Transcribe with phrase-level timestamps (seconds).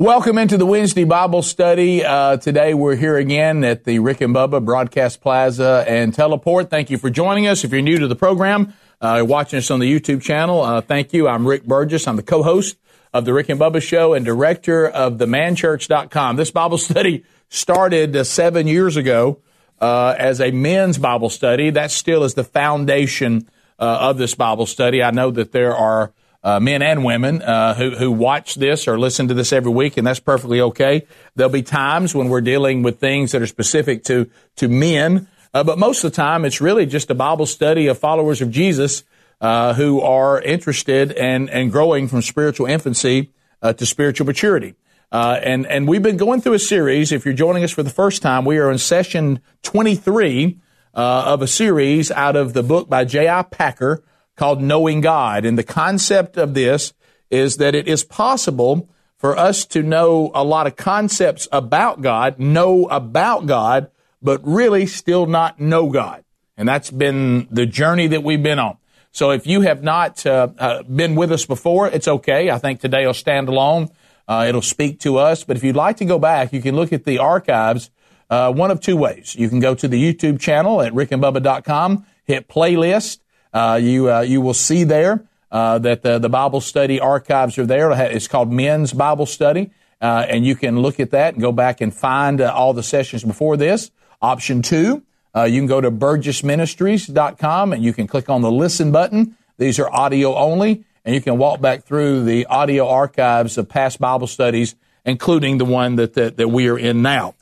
[0.00, 2.02] Welcome into the Wednesday Bible study.
[2.02, 6.70] Uh, today we're here again at the Rick and Bubba Broadcast Plaza and Teleport.
[6.70, 7.64] Thank you for joining us.
[7.64, 11.12] If you're new to the program, uh, watching us on the YouTube channel, uh, thank
[11.12, 11.28] you.
[11.28, 12.08] I'm Rick Burgess.
[12.08, 12.78] I'm the co-host
[13.12, 16.36] of the Rick and Bubba Show and director of the manchurch.com.
[16.36, 19.42] This Bible study started uh, seven years ago
[19.82, 21.68] uh, as a men's Bible study.
[21.68, 25.02] That still is the foundation uh, of this Bible study.
[25.02, 28.98] I know that there are uh, men and women uh, who, who watch this or
[28.98, 31.06] listen to this every week, and that's perfectly okay.
[31.36, 35.64] There'll be times when we're dealing with things that are specific to, to men, uh,
[35.64, 39.04] but most of the time it's really just a Bible study of followers of Jesus
[39.40, 43.30] uh, who are interested and, and growing from spiritual infancy
[43.62, 44.74] uh, to spiritual maturity.
[45.12, 47.10] Uh, and, and we've been going through a series.
[47.10, 50.58] If you're joining us for the first time, we are in session 23
[50.94, 53.42] of a series out of the book by J.I.
[53.42, 54.02] Packer
[54.40, 55.44] called Knowing God.
[55.44, 56.94] And the concept of this
[57.30, 62.38] is that it is possible for us to know a lot of concepts about God,
[62.38, 63.90] know about God,
[64.22, 66.24] but really still not know God.
[66.56, 68.78] And that's been the journey that we've been on.
[69.12, 72.48] So if you have not uh, uh, been with us before, it's okay.
[72.48, 73.90] I think today will stand alone.
[74.26, 75.44] Uh, it'll speak to us.
[75.44, 77.90] But if you'd like to go back, you can look at the archives
[78.30, 79.36] uh, one of two ways.
[79.36, 83.18] You can go to the YouTube channel at rickandbubba.com, hit playlist,
[83.54, 87.90] you uh, you will see there uh, that the, the Bible study archives are there.
[87.90, 89.70] It's called Men's Bible Study,
[90.00, 92.82] uh, and you can look at that and go back and find uh, all the
[92.82, 93.90] sessions before this.
[94.22, 95.02] Option two,
[95.34, 99.36] uh, you can go to burgessministries.com and you can click on the listen button.
[99.58, 103.98] These are audio only, and you can walk back through the audio archives of past
[103.98, 107.34] Bible studies, including the one that that, that we are in now.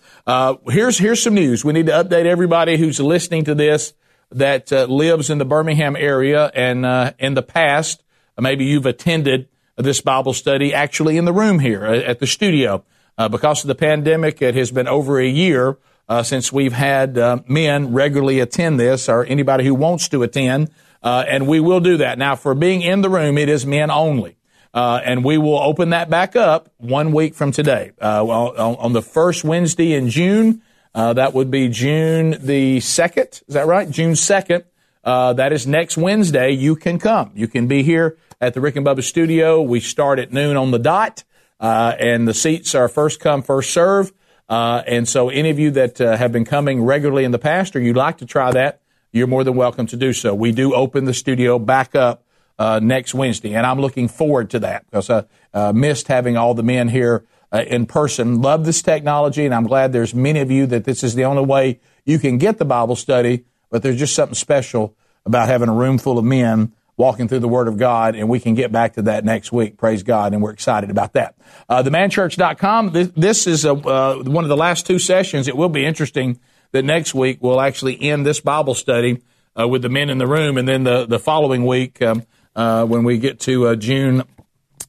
[0.66, 1.64] here's here's some news.
[1.64, 3.92] We need to update everybody who's listening to this
[4.30, 8.02] that uh, lives in the Birmingham area and uh, in the past,
[8.38, 12.84] maybe you've attended this Bible study actually in the room here uh, at the studio.
[13.16, 17.18] Uh, because of the pandemic, it has been over a year uh, since we've had
[17.18, 20.70] uh, men regularly attend this or anybody who wants to attend.
[21.02, 22.18] and we will do that.
[22.18, 24.36] Now, for being in the room, it is men only.
[24.74, 27.92] and we will open that back up one week from today.
[28.00, 30.62] on, on the first Wednesday in June,
[30.98, 33.42] uh, that would be June the 2nd.
[33.46, 33.88] Is that right?
[33.88, 34.64] June 2nd.
[35.04, 36.50] Uh, that is next Wednesday.
[36.50, 37.30] You can come.
[37.36, 39.62] You can be here at the Rick and Bubba studio.
[39.62, 41.22] We start at noon on the dot,
[41.60, 44.12] uh, and the seats are first come, first serve.
[44.48, 47.76] Uh, and so any of you that uh, have been coming regularly in the past
[47.76, 48.80] or you'd like to try that,
[49.12, 50.34] you're more than welcome to do so.
[50.34, 52.24] We do open the studio back up
[52.58, 55.08] uh, next Wednesday, and I'm looking forward to that because
[55.54, 58.40] I missed having all the men here uh, in person.
[58.40, 61.44] Love this technology, and I'm glad there's many of you that this is the only
[61.44, 63.44] way you can get the Bible study.
[63.70, 67.48] But there's just something special about having a room full of men walking through the
[67.48, 69.76] Word of God, and we can get back to that next week.
[69.76, 71.36] Praise God, and we're excited about that.
[71.68, 72.90] Uh, themanchurch.com.
[72.92, 75.48] This, this is a, uh, one of the last two sessions.
[75.48, 76.40] It will be interesting
[76.72, 79.22] that next week we'll actually end this Bible study
[79.58, 82.84] uh, with the men in the room, and then the the following week um, uh,
[82.84, 84.24] when we get to uh, June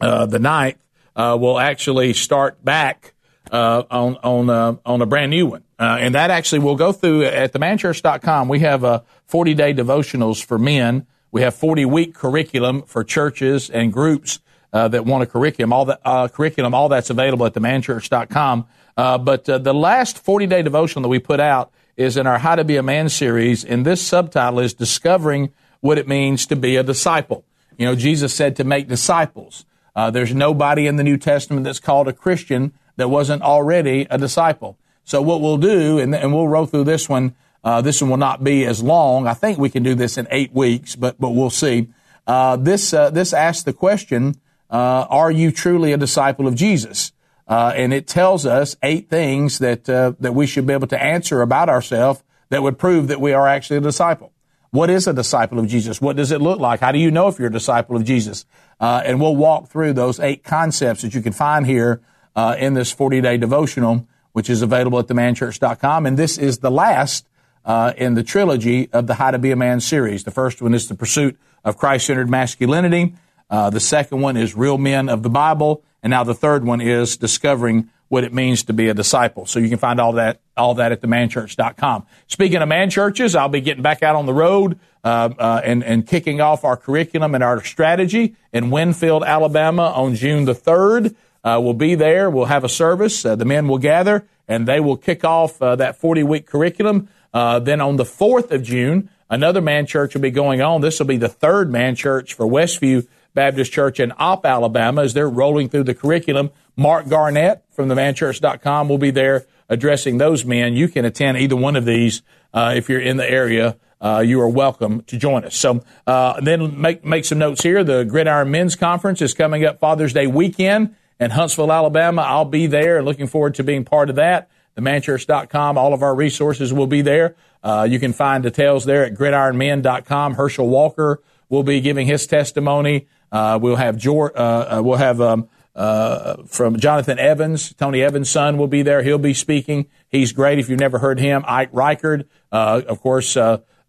[0.02, 0.78] uh, the 9th,
[1.20, 3.14] uh, will actually start back
[3.52, 6.94] uh, on on uh, on a brand new one, uh, and that actually will go
[6.94, 8.48] through at themanchurch.com.
[8.48, 11.06] We have uh, 40 day devotionals for men.
[11.32, 14.40] We have 40 week curriculum for churches and groups
[14.72, 15.74] uh, that want a curriculum.
[15.74, 18.68] All that uh, curriculum, all that's available at themanchurch.com.
[18.96, 22.56] Uh, but the last 40 day devotional that we put out is in our How
[22.56, 25.52] to Be a Man series, and this subtitle is Discovering
[25.82, 27.44] What It Means to Be a Disciple.
[27.78, 29.66] You know, Jesus said to make disciples.
[30.00, 34.18] Uh, there's nobody in the New Testament that's called a Christian that wasn't already a
[34.18, 34.78] disciple.
[35.04, 37.36] So what we'll do, and, and we'll roll through this one.
[37.66, 39.28] Uh, this one will not be as long.
[39.28, 41.90] I think we can do this in eight weeks, but but we'll see.
[42.26, 44.36] Uh, this uh, this asks the question:
[44.72, 47.12] uh, Are you truly a disciple of Jesus?
[47.46, 51.42] Uh, and it tells us eight things that that we should be able to answer
[51.42, 54.32] about ourselves that would prove that we are actually a disciple.
[54.72, 56.00] What is a disciple of Jesus?
[56.00, 56.80] What does it look like?
[56.80, 58.46] How do you know if you're a disciple of Jesus?
[58.80, 62.02] Uh, and we'll walk through those eight concepts that you can find here
[62.36, 66.06] uh, in this 40 day devotional, which is available at themanchurch.com.
[66.06, 67.28] And this is the last
[67.66, 70.24] uh, in the trilogy of the How to Be a Man series.
[70.24, 73.16] The first one is the pursuit of Christ centered masculinity.
[73.50, 75.84] Uh, the second one is real men of the Bible.
[76.04, 79.46] And now the third one is discovering what it means to be a disciple.
[79.46, 82.06] So you can find all that, all that at themanchurch.com.
[82.28, 85.84] Speaking of man churches, I'll be getting back out on the road, uh, uh, and,
[85.84, 91.16] and kicking off our curriculum and our strategy in Winfield, Alabama on June the 3rd.
[91.44, 92.30] Uh, we'll be there.
[92.30, 93.24] We'll have a service.
[93.26, 97.08] Uh, the men will gather and they will kick off uh, that 40 week curriculum.
[97.34, 100.82] Uh, then on the 4th of June, another man church will be going on.
[100.82, 105.14] This will be the third man church for Westview Baptist Church in Opp, Alabama, as
[105.14, 106.52] they're rolling through the curriculum.
[106.76, 110.74] Mark Garnett from themanchurch.com will be there addressing those men.
[110.74, 112.22] You can attend either one of these
[112.54, 113.78] uh, if you're in the area.
[114.02, 115.56] Uh, you are welcome to join us.
[115.56, 117.84] So uh, then make make some notes here.
[117.84, 122.22] The Gridiron Men's Conference is coming up Father's Day weekend in Huntsville, Alabama.
[122.22, 124.50] I'll be there looking forward to being part of that.
[124.78, 125.78] Themanchurch.com.
[125.78, 127.36] All of our resources will be there.
[127.62, 130.36] Uh, you can find details there at gridironmen.com.
[130.36, 133.08] Herschel Walker will be giving his testimony.
[133.32, 138.30] Uh, we'll have George, uh, uh, we'll have um, uh, from Jonathan Evans, Tony Evans'
[138.30, 139.04] son will be there.
[139.04, 139.88] He'll be speaking.
[140.10, 140.60] He's great.
[140.60, 143.38] If you've never heard him, Ike Reighard, uh, of course.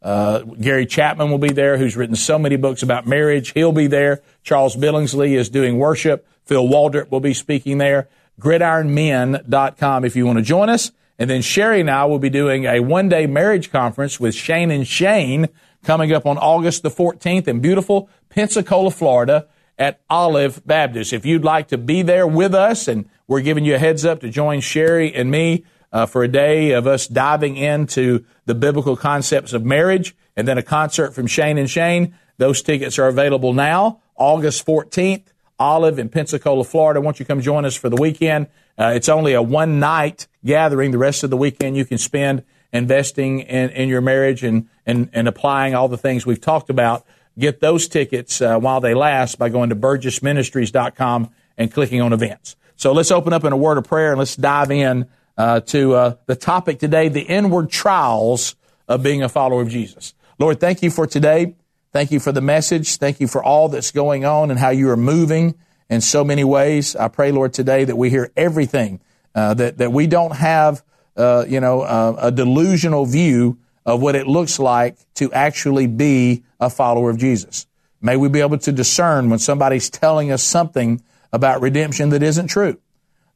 [0.03, 3.53] Gary Chapman will be there, who's written so many books about marriage.
[3.53, 4.23] He'll be there.
[4.43, 6.27] Charles Billingsley is doing worship.
[6.47, 8.09] Phil Waldrep will be speaking there.
[8.41, 10.91] GridironMen.com if you want to join us.
[11.21, 14.71] And then Sherry and I will be doing a one day marriage conference with Shane
[14.71, 15.51] and Shane
[15.85, 19.49] coming up on August the 14th in beautiful Pensacola, Florida
[19.79, 21.13] at Olive Baptist.
[21.13, 24.21] If you'd like to be there with us, and we're giving you a heads up
[24.21, 28.97] to join Sherry and me uh, for a day of us diving into the biblical
[28.97, 32.15] concepts of marriage and then a concert from Shane and Shane.
[32.37, 35.25] Those tickets are available now, August 14th,
[35.59, 37.01] Olive in Pensacola, Florida.
[37.01, 38.47] Won't you come join us for the weekend?
[38.79, 40.91] Uh, it's only a one night gathering.
[40.91, 45.11] The rest of the weekend you can spend investing in, in your marriage and, and,
[45.13, 47.05] and applying all the things we've talked about.
[47.39, 52.57] Get those tickets uh, while they last by going to burgessministries.com and clicking on events.
[52.77, 55.95] So let's open up in a word of prayer and let's dive in uh, to
[55.95, 58.57] uh, the topic today, the inward trials
[58.89, 60.15] of being a follower of Jesus.
[60.39, 61.55] Lord, thank you for today.
[61.93, 62.97] Thank you for the message.
[62.97, 65.57] Thank you for all that's going on and how you are moving
[65.89, 66.95] in so many ways.
[66.95, 69.01] I pray, Lord, today that we hear everything,
[69.35, 70.83] uh, that, that we don't have,
[71.21, 76.43] uh, you know, uh, a delusional view of what it looks like to actually be
[76.59, 77.67] a follower of Jesus.
[78.01, 81.03] May we be able to discern when somebody's telling us something
[81.33, 82.79] about redemption that isn't true.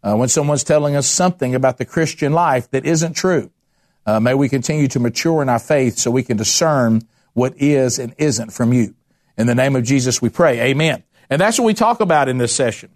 [0.03, 3.51] Uh, when someone's telling us something about the Christian life that isn't true.
[4.07, 7.03] Uh, may we continue to mature in our faith so we can discern
[7.33, 8.95] what is and isn't from you.
[9.39, 10.61] In the name of Jesus we pray.
[10.61, 11.03] Amen.
[11.31, 12.91] And that's what we talk about in this session.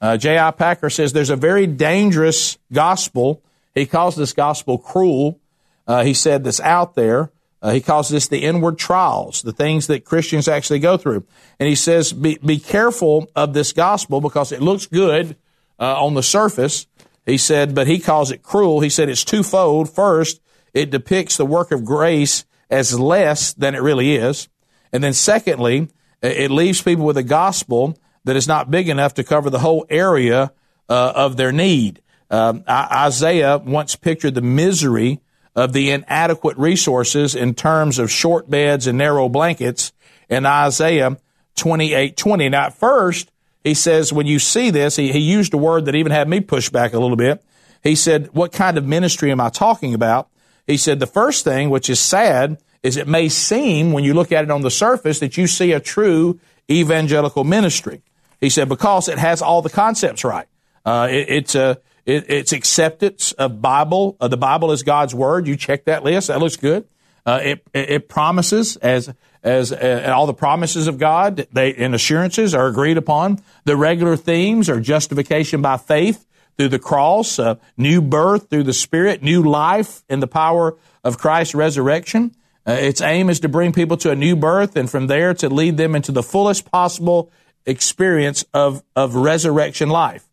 [0.00, 0.50] Uh, J.I.
[0.52, 3.42] Packer says there's a very dangerous gospel.
[3.74, 5.40] He calls this gospel cruel.
[5.86, 7.30] Uh, he said that's out there.
[7.62, 11.26] Uh, he calls this the inward trials, the things that Christians actually go through.
[11.58, 15.36] And he says, be, be careful of this gospel because it looks good
[15.78, 16.86] uh, on the surface.
[17.26, 18.80] He said, but he calls it cruel.
[18.80, 19.90] He said it's twofold.
[19.90, 20.40] First,
[20.72, 24.48] it depicts the work of grace as less than it really is.
[24.92, 25.88] And then secondly,
[26.22, 29.86] it leaves people with a gospel that is not big enough to cover the whole
[29.90, 30.52] area
[30.88, 32.00] uh, of their need.
[32.30, 35.20] Um, Isaiah once pictured the misery
[35.56, 39.92] of the inadequate resources in terms of short beds and narrow blankets
[40.28, 41.18] in Isaiah
[41.56, 42.48] 28 20.
[42.48, 43.30] Now, at first,
[43.64, 46.40] he says, when you see this, he, he used a word that even had me
[46.40, 47.42] push back a little bit.
[47.82, 50.28] He said, What kind of ministry am I talking about?
[50.66, 54.32] He said, The first thing, which is sad, is it may seem when you look
[54.32, 56.40] at it on the surface that you see a true
[56.70, 58.02] evangelical ministry.
[58.40, 60.46] He said because it has all the concepts right.
[60.84, 64.16] Uh, it, it's a it, it's acceptance of Bible.
[64.20, 65.46] Uh, the Bible is God's word.
[65.46, 66.28] You check that list.
[66.28, 66.86] That looks good.
[67.26, 69.12] Uh, it, it promises as
[69.42, 73.42] as uh, all the promises of God they, and assurances are agreed upon.
[73.64, 76.26] The regular themes are justification by faith
[76.58, 81.18] through the cross, uh, new birth through the Spirit, new life in the power of
[81.18, 82.34] Christ's resurrection.
[82.66, 85.48] Uh, its aim is to bring people to a new birth and from there to
[85.48, 87.32] lead them into the fullest possible
[87.64, 90.29] experience of, of resurrection life.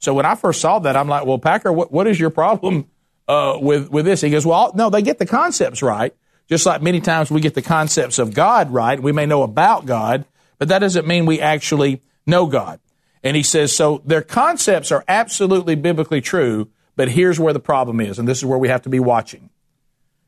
[0.00, 2.88] So when I first saw that, I'm like, well, Packer, what, what is your problem
[3.28, 4.22] uh, with, with this?
[4.22, 6.14] He goes, well, no, they get the concepts right.
[6.48, 9.00] Just like many times we get the concepts of God right.
[9.00, 10.24] We may know about God,
[10.58, 12.80] but that doesn't mean we actually know God.
[13.22, 18.00] And he says, so their concepts are absolutely biblically true, but here's where the problem
[18.00, 19.50] is, and this is where we have to be watching.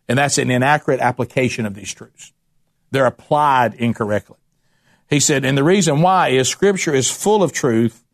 [0.07, 2.33] And that's an inaccurate application of these truths.
[2.91, 4.37] They're applied incorrectly.
[5.09, 8.05] He said, and the reason why is scripture is full of truth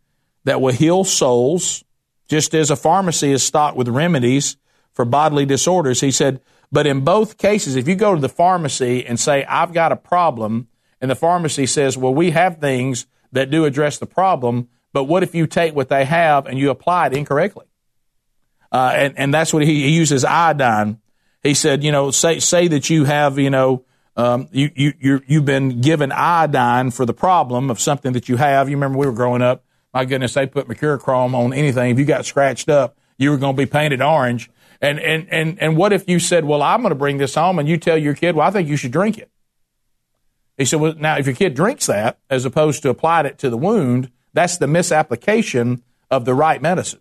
[0.48, 1.84] that will heal souls,
[2.28, 4.56] just as a pharmacy is stocked with remedies
[4.92, 6.00] for bodily disorders.
[6.00, 6.40] He said,
[6.70, 9.96] but in both cases, if you go to the pharmacy and say, I've got a
[9.96, 10.68] problem,
[11.00, 15.22] and the pharmacy says, well, we have things that do address the problem, but what
[15.22, 17.66] if you take what they have and you apply it incorrectly?
[18.70, 21.00] Uh, and, and that's what he, he uses iodine
[21.42, 23.84] he said, you know, say say that you have, you know,
[24.16, 28.36] um, you you you you've been given iodine for the problem of something that you
[28.36, 28.68] have.
[28.68, 29.64] You remember we were growing up.
[29.94, 31.90] My goodness, they put mercurochrome on anything.
[31.90, 34.50] If you got scratched up, you were going to be painted orange.
[34.80, 37.58] And and and and what if you said, well, I'm going to bring this home,
[37.58, 39.30] and you tell your kid, well, I think you should drink it.
[40.56, 43.50] He said, well, now if your kid drinks that as opposed to applied it to
[43.50, 47.00] the wound, that's the misapplication of the right medicine.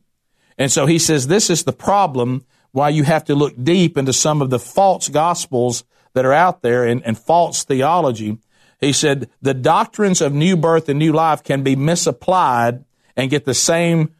[0.58, 4.14] And so he says this is the problem why you have to look deep into
[4.14, 8.38] some of the false gospels that are out there and, and false theology.
[8.80, 13.46] He said the doctrines of new birth and new life can be misapplied and get
[13.46, 14.14] the same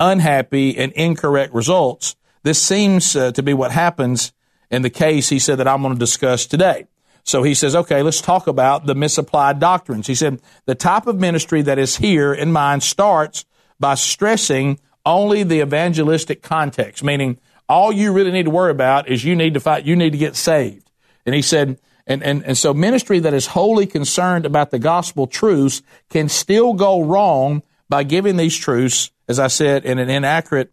[0.00, 2.16] unhappy and incorrect results.
[2.42, 4.32] This seems uh, to be what happens
[4.70, 6.86] in the case he said that I'm going to discuss today.
[7.22, 10.06] So he says, okay, let's talk about the misapplied doctrines.
[10.06, 13.44] He said, the type of ministry that is here in mind starts
[13.78, 17.38] by stressing only the evangelistic context, meaning
[17.68, 20.18] all you really need to worry about is you need to fight, you need to
[20.18, 20.90] get saved.
[21.26, 21.78] And he said,
[22.10, 26.74] and, and, and so ministry that is wholly concerned about the gospel truths can still
[26.74, 30.72] go wrong by giving these truths, as I said, in an inaccurate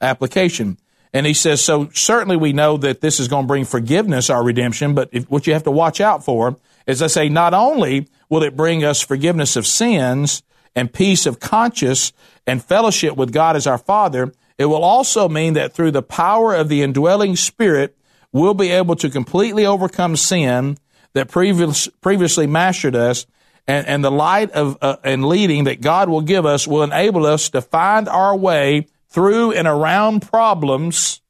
[0.00, 0.78] application.
[1.12, 4.42] And he says, so certainly we know that this is going to bring forgiveness, our
[4.42, 8.08] redemption, but if, what you have to watch out for is I say, not only
[8.30, 10.42] will it bring us forgiveness of sins
[10.74, 12.14] and peace of conscience
[12.46, 16.54] and fellowship with God as our Father, it will also mean that through the power
[16.54, 17.97] of the indwelling Spirit,
[18.32, 20.78] we'll be able to completely overcome sin
[21.14, 23.26] that previous, previously mastered us,
[23.66, 27.26] and, and the light of uh, and leading that God will give us will enable
[27.26, 31.20] us to find our way through and around problems,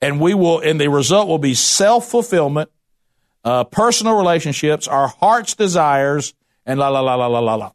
[0.00, 2.70] and we will, and the result will be self fulfillment,
[3.44, 6.34] uh, personal relationships, our heart's desires,
[6.66, 7.72] and la la la la la la la.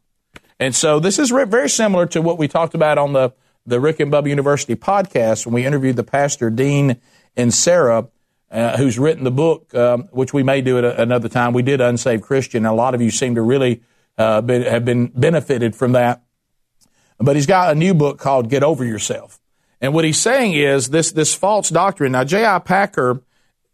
[0.58, 3.32] And so this is very similar to what we talked about on the
[3.66, 7.00] the Rick and Bubba University podcast when we interviewed the pastor Dean
[7.36, 8.08] Inserra.
[8.50, 11.52] Uh, who's written the book, um, which we may do at a, another time.
[11.52, 12.66] We did Unsaved Christian.
[12.66, 13.80] a lot of you seem to really
[14.18, 16.24] uh, be, have been benefited from that.
[17.18, 19.40] But he's got a new book called Get Over Yourself.
[19.80, 22.12] And what he's saying is this, this false doctrine.
[22.12, 22.58] Now, J.I.
[22.58, 23.22] Packer,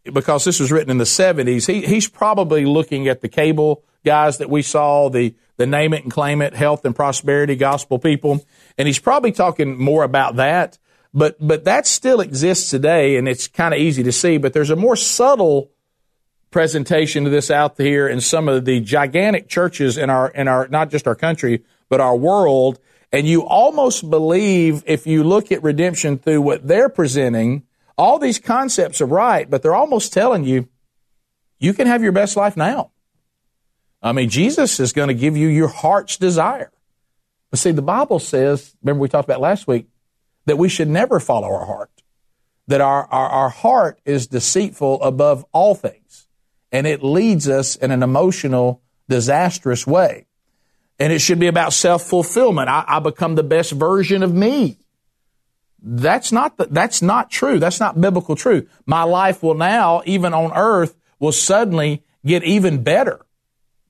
[0.03, 4.37] because this was written in the 70s, he, he's probably looking at the cable guys
[4.37, 8.45] that we saw, the, the name it and claim it, health and prosperity gospel people.
[8.77, 10.77] And he's probably talking more about that.
[11.13, 14.37] But, but that still exists today and it's kind of easy to see.
[14.37, 15.71] But there's a more subtle
[16.51, 20.67] presentation of this out here in some of the gigantic churches in our, in our,
[20.67, 22.79] not just our country, but our world
[23.11, 27.63] and you almost believe if you look at redemption through what they're presenting,
[27.97, 30.67] all these concepts are right, but they're almost telling you,
[31.57, 32.91] you can have your best life now.
[34.01, 36.71] I mean, Jesus is going to give you your heart's desire.
[37.49, 39.87] But see, the Bible says, remember we talked about last week,
[40.47, 41.91] that we should never follow our heart.
[42.67, 46.27] That our, our, our heart is deceitful above all things.
[46.71, 50.27] And it leads us in an emotional, disastrous way
[50.99, 52.69] and it should be about self fulfillment.
[52.69, 54.77] I, I, become the best version of me.
[55.81, 57.59] That's not the, that's not true.
[57.59, 58.69] That's not biblical truth.
[58.85, 63.23] My life will now, even on earth, will suddenly get even better.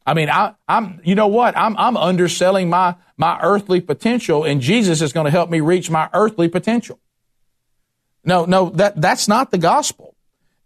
[0.06, 1.58] I mean, I, am you know what?
[1.58, 5.90] I'm, I'm underselling my, my earthly potential and Jesus is going to help me reach
[5.90, 7.00] my earthly potential.
[8.24, 10.16] No, no, that, that's not the gospel.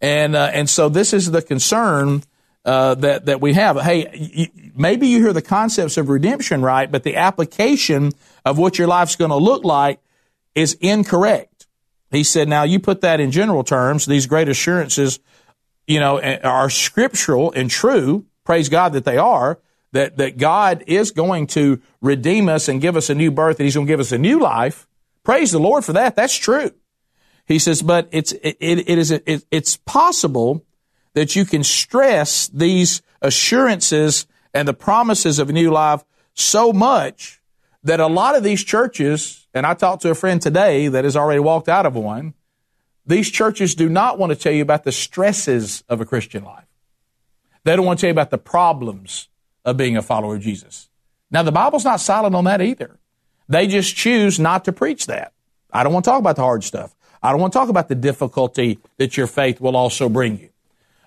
[0.01, 2.24] And, uh, and so this is the concern
[2.63, 3.79] uh, that that we have.
[3.81, 8.12] Hey, maybe you hear the concepts of redemption right, but the application
[8.46, 10.00] of what your life's going to look like
[10.53, 11.67] is incorrect.
[12.12, 14.05] He said, now you put that in general terms.
[14.05, 15.20] These great assurances,
[15.88, 18.25] you know, are scriptural and true.
[18.43, 19.60] Praise God that they are.
[19.94, 23.58] That that God is going to redeem us and give us a new birth.
[23.58, 24.88] That He's going to give us a new life.
[25.24, 26.16] Praise the Lord for that.
[26.16, 26.72] That's true.
[27.46, 30.66] He says, but it's it, it is it, it's possible
[31.14, 37.42] that you can stress these assurances and the promises of a new life so much
[37.84, 41.16] that a lot of these churches, and I talked to a friend today that has
[41.16, 42.34] already walked out of one,
[43.06, 46.68] these churches do not want to tell you about the stresses of a Christian life.
[47.64, 49.28] They don't want to tell you about the problems
[49.65, 50.89] of being a follower of Jesus.
[51.30, 53.00] Now, the Bible's not silent on that either.
[53.48, 55.34] They just choose not to preach that.
[55.72, 56.96] I don't want to talk about the hard stuff.
[57.24, 60.50] I don't want to talk about the difficulty that your faith will also bring you.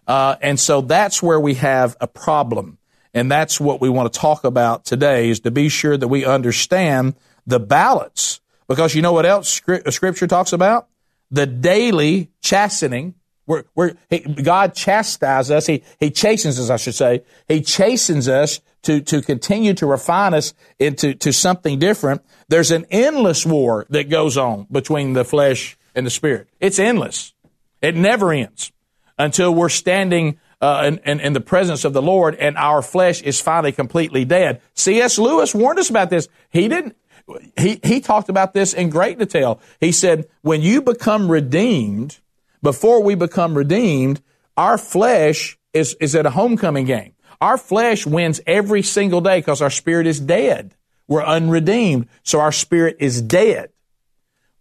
[0.06, 2.78] Uh, and so that's where we have a problem.
[3.12, 6.24] And that's what we want to talk about today is to be sure that we
[6.24, 7.14] understand
[7.46, 8.40] the balance.
[8.68, 10.88] Because you know what else scripture talks about?
[11.30, 13.14] The daily chastening.
[13.46, 15.66] Where, where he, God chastises us.
[15.66, 17.22] He, he chastens us, I should say.
[17.46, 22.22] He chastens us to, to continue to refine us into to something different.
[22.48, 26.48] There's an endless war that goes on between the flesh and the spirit.
[26.60, 27.34] It's endless.
[27.82, 28.72] It never ends
[29.18, 33.20] until we're standing uh, in, in, in, the presence of the Lord and our flesh
[33.20, 34.62] is finally completely dead.
[34.74, 35.18] C.S.
[35.18, 36.28] Lewis warned us about this.
[36.48, 36.96] He didn't,
[37.58, 39.60] he, he talked about this in great detail.
[39.80, 42.18] He said, when you become redeemed,
[42.64, 44.20] before we become redeemed,
[44.56, 47.12] our flesh is, is at a homecoming game.
[47.40, 50.74] Our flesh wins every single day because our spirit is dead.
[51.06, 53.70] We're unredeemed, so our spirit is dead.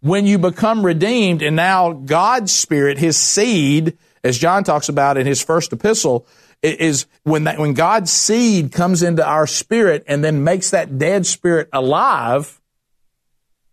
[0.00, 5.26] When you become redeemed and now God's spirit, his seed, as John talks about in
[5.26, 6.26] his first epistle,
[6.62, 11.24] is when that, when God's seed comes into our spirit and then makes that dead
[11.24, 12.60] spirit alive.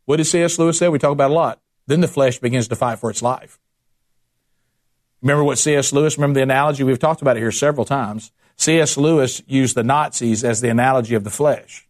[0.06, 0.58] What did C.S.
[0.58, 0.88] Lewis say?
[0.88, 1.60] We talk about a lot.
[1.88, 3.60] Then the flesh begins to fight for its life.
[5.22, 5.94] Remember what C.S.
[5.94, 6.84] Lewis, remember the analogy?
[6.84, 8.32] We've talked about it here several times.
[8.58, 8.98] C.S.
[8.98, 11.88] Lewis used the Nazis as the analogy of the flesh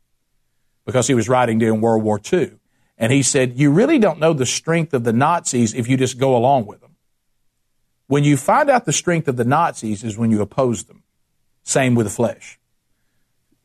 [0.85, 2.53] because he was writing during World War II.
[2.97, 6.17] And he said, You really don't know the strength of the Nazis if you just
[6.17, 6.95] go along with them.
[8.07, 11.03] When you find out the strength of the Nazis is when you oppose them.
[11.63, 12.59] Same with the flesh.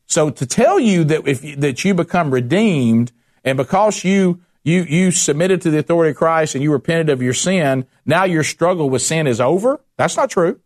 [0.06, 3.12] So to tell you that if you, that you become redeemed
[3.44, 7.22] and because you you you submitted to the authority of Christ and you repented of
[7.22, 9.80] your sin, now your struggle with sin is over.
[9.96, 10.60] That's not true.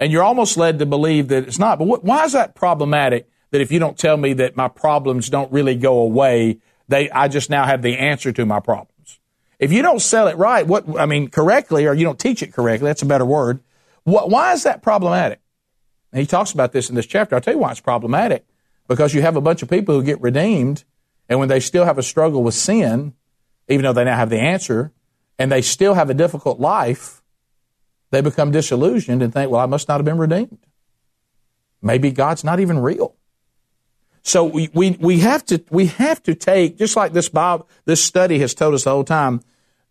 [0.00, 1.78] And you're almost led to believe that it's not.
[1.78, 3.28] But what, why is that problematic?
[3.52, 7.28] That if you don't tell me that my problems don't really go away, they I
[7.28, 9.20] just now have the answer to my problems?
[9.60, 12.52] If you don't sell it right, what I mean correctly, or you don't teach it
[12.52, 13.60] correctly, that's a better word.
[14.02, 15.40] What, why is that problematic?
[16.12, 17.36] And he talks about this in this chapter.
[17.36, 18.44] I'll tell you why it's problematic.
[18.88, 20.82] Because you have a bunch of people who get redeemed,
[21.28, 23.14] and when they still have a struggle with sin,
[23.68, 24.92] even though they now have the answer,
[25.38, 27.22] and they still have a difficult life,
[28.10, 30.58] they become disillusioned and think, well, I must not have been redeemed.
[31.82, 33.14] Maybe God's not even real.
[34.22, 38.02] So we, we, we have to, we have to take, just like this Bob, this
[38.02, 39.42] study has told us the whole time,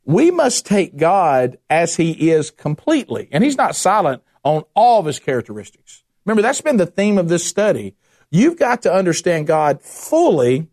[0.06, 3.30] we must take God as He is completely.
[3.32, 6.04] And He's not silent on all of His characteristics.
[6.26, 7.96] Remember, that's been the theme of this study.
[8.30, 10.68] You've got to understand God fully,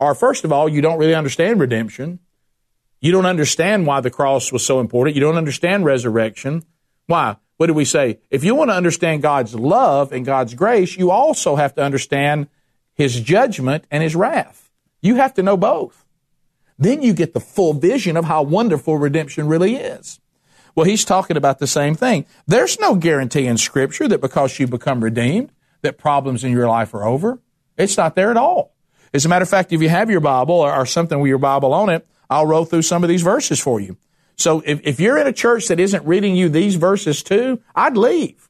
[0.00, 2.20] or first of all, you don't really understand redemption.
[3.00, 5.16] You don't understand why the cross was so important.
[5.16, 6.64] You don't understand resurrection.
[7.06, 7.36] Why?
[7.56, 8.20] What do we say?
[8.30, 12.48] If you want to understand God's love and God's grace, you also have to understand
[12.94, 14.70] his judgment and his wrath.
[15.00, 16.04] You have to know both.
[16.78, 20.20] Then you get the full vision of how wonderful redemption really is.
[20.74, 22.24] Well, he's talking about the same thing.
[22.46, 25.50] There's no guarantee in scripture that because you become redeemed,
[25.82, 27.40] that problems in your life are over.
[27.76, 28.74] It's not there at all.
[29.12, 31.38] As a matter of fact, if you have your Bible or, or something with your
[31.38, 33.96] Bible on it, I'll roll through some of these verses for you.
[34.36, 37.96] So if, if you're in a church that isn't reading you these verses too, I'd
[37.96, 38.48] leave.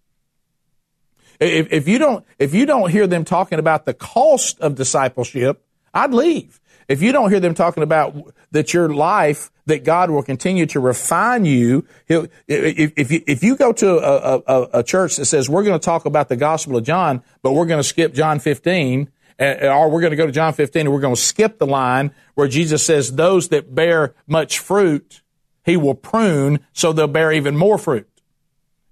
[1.40, 5.64] If, if you don't, if you don't hear them talking about the cost of discipleship,
[5.94, 6.60] I'd leave.
[6.88, 10.80] If you don't hear them talking about that your life, that God will continue to
[10.80, 15.50] refine you, if, if, you, if you go to a, a, a church that says
[15.50, 18.38] we're going to talk about the Gospel of John, but we're going to skip John
[18.38, 21.66] 15, or we're going to go to John 15 and we're going to skip the
[21.66, 25.22] line where Jesus says, those that bear much fruit,
[25.64, 28.08] he will prune so they'll bear even more fruit.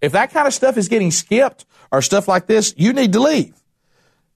[0.01, 3.21] If that kind of stuff is getting skipped or stuff like this, you need to
[3.21, 3.55] leave.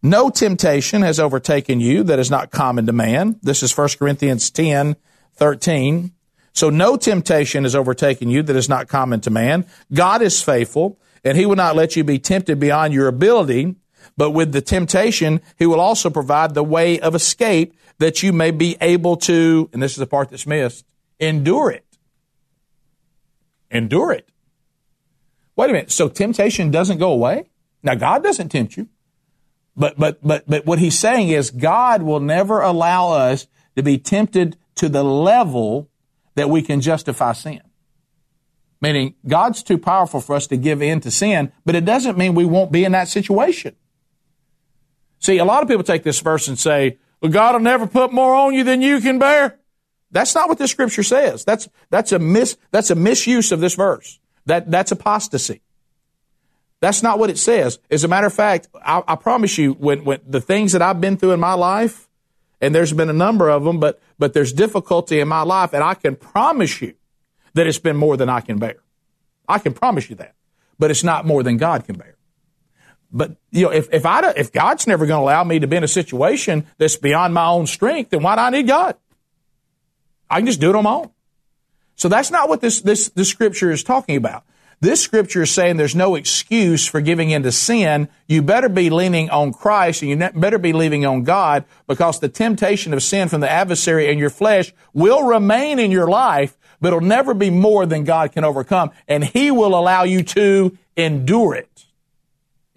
[0.03, 3.38] No temptation has overtaken you that is not common to man.
[3.42, 4.96] This is 1 Corinthians 10,
[5.35, 6.12] 13.
[6.53, 9.66] So no temptation has overtaken you that is not common to man.
[9.92, 13.77] God is faithful and he will not let you be tempted beyond your ability.
[14.16, 18.51] But with the temptation, he will also provide the way of escape that you may
[18.51, 20.87] be able to, and this is the part that's missed,
[21.18, 21.85] endure it.
[23.70, 24.29] Endure it.
[25.57, 25.90] Wait a minute.
[25.90, 27.51] So temptation doesn't go away?
[27.83, 28.88] Now God doesn't tempt you.
[29.77, 33.46] But, but, but, but what he's saying is God will never allow us
[33.77, 35.88] to be tempted to the level
[36.35, 37.61] that we can justify sin.
[38.81, 42.35] Meaning God's too powerful for us to give in to sin, but it doesn't mean
[42.35, 43.77] we won't be in that situation.
[45.20, 48.12] See, a lot of people take this verse and say, well, God will never put
[48.12, 49.59] more on you than you can bear.
[50.11, 51.44] That's not what this scripture says.
[51.44, 54.18] That's, that's a mis, that's a misuse of this verse.
[54.46, 55.61] That, that's apostasy.
[56.80, 57.78] That's not what it says.
[57.90, 61.00] As a matter of fact, I, I promise you, when, when the things that I've
[61.00, 62.09] been through in my life,
[62.62, 65.85] and there's been a number of them, but, but there's difficulty in my life, and
[65.85, 66.94] I can promise you
[67.54, 68.76] that it's been more than I can bear.
[69.46, 70.35] I can promise you that.
[70.78, 72.16] But it's not more than God can bear.
[73.12, 75.77] But, you know, if, if I, if God's never going to allow me to be
[75.77, 78.96] in a situation that's beyond my own strength, then why do I need God?
[80.29, 81.11] I can just do it on my own.
[81.96, 84.44] So that's not what this, this, this scripture is talking about.
[84.83, 88.09] This scripture is saying there's no excuse for giving into sin.
[88.27, 92.31] You better be leaning on Christ and you better be leaning on God because the
[92.31, 96.88] temptation of sin from the adversary in your flesh will remain in your life, but
[96.88, 98.90] it'll never be more than God can overcome.
[99.07, 101.85] And He will allow you to endure it.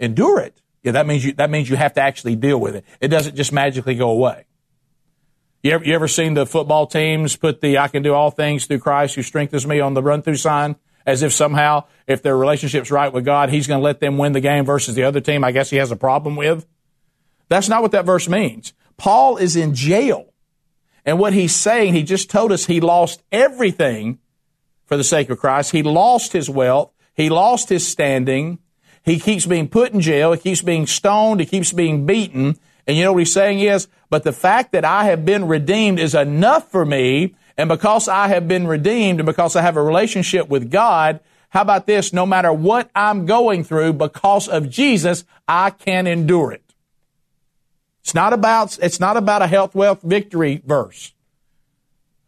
[0.03, 0.61] Endure it.
[0.83, 2.85] Yeah, that means you, that means you have to actually deal with it.
[2.99, 4.45] It doesn't just magically go away.
[5.61, 8.65] You ever, you ever seen the football teams put the I can do all things
[8.65, 10.75] through Christ who strengthens me on the run through sign?
[11.05, 14.31] as if somehow if their relationship's right with God, He's going to let them win
[14.31, 16.65] the game versus the other team I guess He has a problem with.
[17.49, 18.73] That's not what that verse means.
[18.97, 20.33] Paul is in jail.
[21.05, 24.19] And what he's saying, he just told us he lost everything
[24.85, 25.71] for the sake of Christ.
[25.71, 26.93] He lost his wealth.
[27.13, 28.59] He lost his standing.
[29.03, 30.31] He keeps being put in jail.
[30.31, 31.39] He keeps being stoned.
[31.39, 32.57] He keeps being beaten.
[32.87, 35.99] And you know what he's saying is, but the fact that I have been redeemed
[35.99, 37.35] is enough for me.
[37.57, 41.61] And because I have been redeemed and because I have a relationship with God, how
[41.61, 42.13] about this?
[42.13, 46.63] No matter what I'm going through, because of Jesus, I can endure it.
[48.01, 51.13] It's not about, it's not about a health, wealth, victory verse.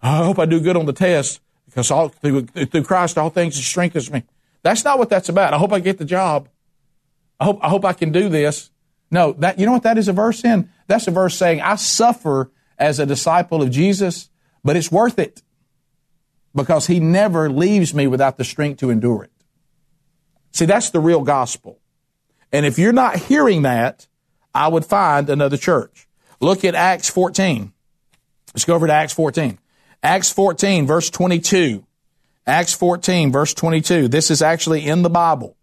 [0.02, 3.56] I hope I do good on the test because all, through, through Christ all things
[3.56, 4.24] strengthens me.
[4.62, 5.54] That's not what that's about.
[5.54, 6.48] I hope I get the job.
[7.40, 8.70] I hope, I hope I can do this.
[9.12, 10.70] No, that, you know what that is a verse in?
[10.88, 14.30] That's a verse saying, I suffer as a disciple of Jesus,
[14.64, 15.42] but it's worth it
[16.56, 19.32] because he never leaves me without the strength to endure it.
[20.52, 21.80] See, that's the real gospel.
[22.52, 24.08] And if you're not hearing that,
[24.54, 26.08] I would find another church.
[26.40, 27.74] Look at Acts 14.
[28.54, 29.60] Let's go over to Acts 14.
[30.02, 31.86] Acts 14, verse 22.
[32.48, 34.08] Acts 14, verse 22.
[34.08, 35.58] This is actually in the Bible.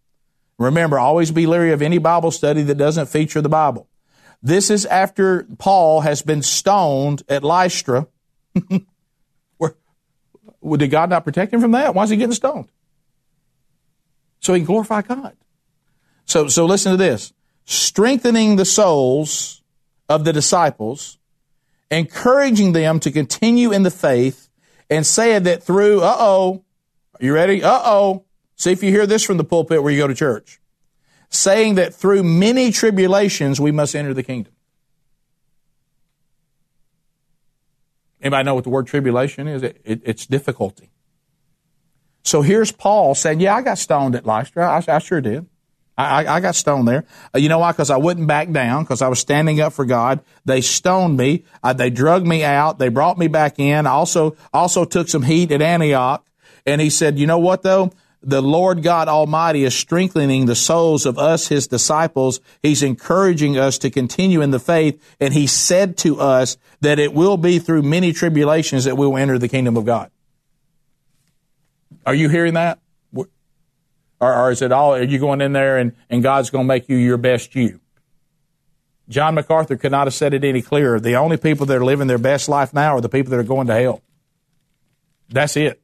[0.63, 3.89] Remember, always be leery of any Bible study that doesn't feature the Bible.
[4.43, 8.09] This is after Paul has been stoned at Lystra.
[9.57, 9.75] Where,
[10.77, 11.95] did God not protect him from that?
[11.95, 12.69] Why is he getting stoned?
[14.41, 15.37] So he can glorify God.
[16.25, 17.33] So, so listen to this
[17.65, 19.63] strengthening the souls
[20.09, 21.19] of the disciples,
[21.91, 24.49] encouraging them to continue in the faith,
[24.91, 26.65] and saying that through, uh oh,
[27.21, 27.63] you ready?
[27.63, 28.25] Uh oh.
[28.63, 30.61] See if you hear this from the pulpit where you go to church.
[31.31, 34.53] Saying that through many tribulations we must enter the kingdom.
[38.21, 39.65] Anybody know what the word tribulation is?
[39.65, 40.93] It, it, it's difficulty.
[42.23, 44.71] So here's Paul saying, Yeah, I got stoned at Lystra.
[44.71, 45.45] I, I sure did.
[45.99, 47.05] I, I got stoned there.
[47.35, 47.73] Uh, you know why?
[47.73, 48.85] Because I wouldn't back down.
[48.85, 50.21] Because I was standing up for God.
[50.45, 51.43] They stoned me.
[51.65, 52.79] Uh, they drug me out.
[52.79, 53.89] They brought me back in.
[53.89, 56.25] I also also took some heat at Antioch.
[56.65, 57.91] And he said, "You know what though?
[58.23, 62.41] The Lord God Almighty is strengthening the souls of us, His disciples.
[62.63, 65.17] He's encouraging us to continue in the faith.
[65.21, 69.17] And He said to us that it will be through many tribulations that we will
[69.17, 70.11] enter the kingdom of God."
[72.07, 72.79] Are you hearing that?
[74.23, 76.69] Or, or is it all, are you going in there and, and God's going to
[76.69, 77.81] make you your best you?
[79.09, 81.01] John MacArthur could not have said it any clearer.
[81.01, 83.43] The only people that are living their best life now are the people that are
[83.43, 84.01] going to hell.
[85.29, 85.82] That's it.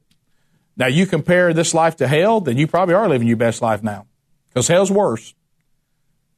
[0.79, 3.83] Now you compare this life to hell, then you probably are living your best life
[3.83, 4.07] now.
[4.47, 5.35] Because hell's worse.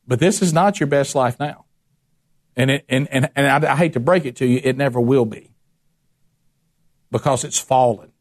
[0.08, 1.65] But this is not your best life now.
[2.56, 4.99] And it, and, and, and I, I hate to break it to you, it never
[4.99, 5.51] will be.
[7.12, 8.12] Because it's fallen.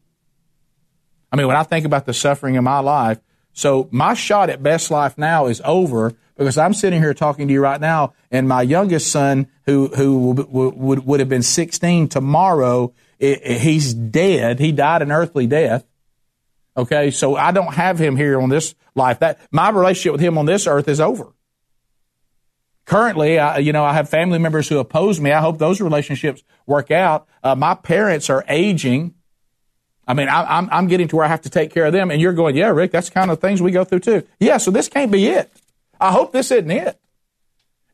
[1.31, 3.19] I mean, when I think about the suffering in my life,
[3.53, 7.53] so my shot at best life now is over because I'm sitting here talking to
[7.53, 12.93] you right now, and my youngest son, who who would would have been 16 tomorrow,
[13.19, 14.59] he's dead.
[14.59, 15.85] He died an earthly death.
[16.75, 19.19] Okay, so I don't have him here on this life.
[19.19, 21.33] That my relationship with him on this earth is over.
[22.85, 25.31] Currently, I, you know, I have family members who oppose me.
[25.31, 27.27] I hope those relationships work out.
[27.43, 29.13] Uh, my parents are aging.
[30.07, 32.09] I mean, I, am I'm getting to where I have to take care of them,
[32.09, 34.27] and you're going, yeah, Rick, that's kind of things we go through too.
[34.39, 35.51] Yeah, so this can't be it.
[35.99, 36.99] I hope this isn't it.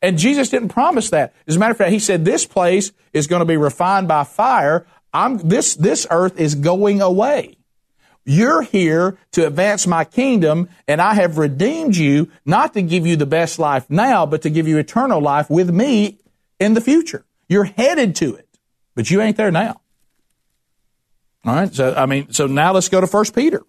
[0.02, 1.34] And Jesus didn't promise that.
[1.48, 4.24] As a matter of fact, He said this place is going to be refined by
[4.24, 4.88] fire.
[5.14, 7.57] I'm, this, this earth is going away.
[8.30, 13.16] You're here to advance my kingdom, and I have redeemed you not to give you
[13.16, 16.18] the best life now, but to give you eternal life with me
[16.60, 17.24] in the future.
[17.48, 18.50] You're headed to it,
[18.96, 19.80] but you ain't there now.
[21.46, 21.74] All right.
[21.74, 23.64] So, I mean, so now let's go to First Peter.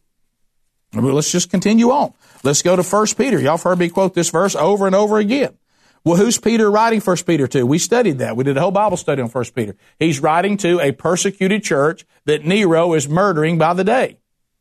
[0.93, 2.13] let's just continue on.
[2.43, 3.39] Let's go to First Peter.
[3.39, 5.57] Y'all have heard me quote this verse over and over again.
[6.03, 7.65] Well, who's Peter writing First Peter to?
[7.65, 8.37] We studied that.
[8.37, 9.77] We did a whole Bible study on First Peter.
[10.01, 14.19] He's writing to a persecuted church that Nero is murdering by the day.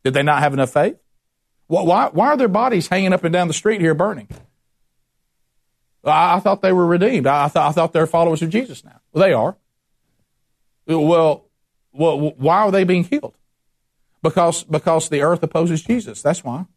[0.07, 0.97] Did they not have enough faith?
[1.67, 4.29] Why, why are their bodies hanging up and down the street here burning?
[6.01, 7.27] I, thought they were redeemed.
[7.27, 9.01] I, thought, I thought they're followers of Jesus now.
[9.11, 9.57] Well, they are.
[10.85, 11.49] Well,
[11.91, 13.35] well, why are they being killed?
[14.21, 16.21] Because, because the earth opposes Jesus.
[16.21, 16.67] That's why.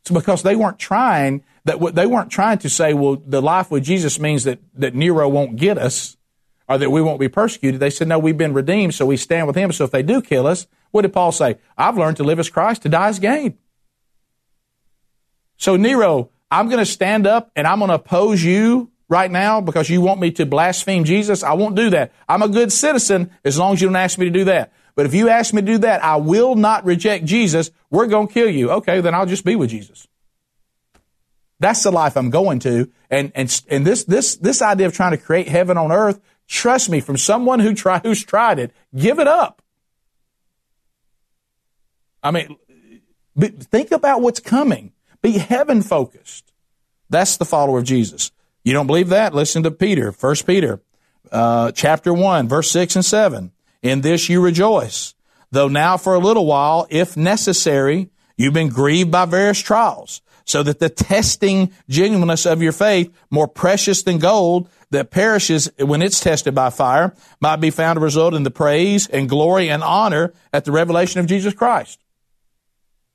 [0.00, 3.84] It's because they weren't trying that they weren't trying to say, well, the life with
[3.84, 6.16] Jesus means that, that Nero won't get us
[6.68, 7.80] or that we won't be persecuted.
[7.80, 9.72] They said, no, we've been redeemed, so we stand with him.
[9.72, 11.56] So if they do kill us, what did Paul say?
[11.76, 13.58] I've learned to live as Christ, to die as gain.
[15.56, 19.60] So Nero, I'm going to stand up and I'm going to oppose you right now
[19.60, 22.12] because you want me to blaspheme Jesus, I won't do that.
[22.28, 24.72] I'm a good citizen as long as you don't ask me to do that.
[24.94, 27.72] But if you ask me to do that, I will not reject Jesus.
[27.90, 28.70] We're going to kill you.
[28.70, 30.06] Okay, then I'll just be with Jesus.
[31.58, 32.88] That's the life I'm going to.
[33.10, 36.88] And, and, and this, this, this idea of trying to create heaven on earth, trust
[36.88, 39.60] me, from someone who try, who's tried it, give it up.
[42.24, 42.56] I mean,
[43.38, 44.92] think about what's coming.
[45.22, 46.52] Be heaven focused.
[47.10, 48.32] That's the follower of Jesus.
[48.64, 49.34] You don't believe that?
[49.34, 50.80] Listen to Peter, First Peter,
[51.30, 53.52] uh, chapter one, verse six and seven.
[53.82, 55.14] In this you rejoice,
[55.50, 58.08] though now for a little while, if necessary,
[58.38, 63.48] you've been grieved by various trials, so that the testing genuineness of your faith, more
[63.48, 68.32] precious than gold that perishes when it's tested by fire, might be found to result
[68.32, 72.00] in the praise and glory and honor at the revelation of Jesus Christ.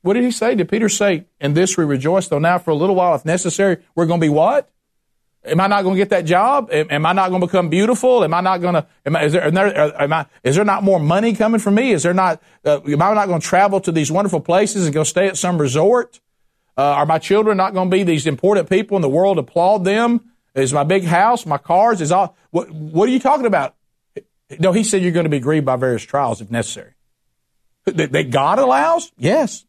[0.02, 0.54] What did he say?
[0.54, 3.78] Did Peter say, in this we rejoice, though now for a little while, if necessary,
[3.94, 4.70] we're going to be what?
[5.44, 6.68] Am I not going to get that job?
[6.70, 8.24] Am, I not going to become beautiful?
[8.24, 8.86] Am I not going to?
[9.06, 10.02] Am I, is there?
[10.02, 10.26] Am I?
[10.42, 11.92] Is there not more money coming for me?
[11.92, 12.42] Is there not?
[12.62, 15.38] Uh, am I not going to travel to these wonderful places and go stay at
[15.38, 16.20] some resort?
[16.76, 19.38] Uh, are my children not going to be these important people in the world?
[19.38, 20.20] Applaud them.
[20.54, 22.36] Is my big house, my cars, is all?
[22.50, 22.70] What?
[22.70, 23.76] What are you talking about?
[24.58, 26.92] No, he said you're going to be grieved by various trials if necessary.
[27.86, 29.10] That, that God allows?
[29.16, 29.64] Yes.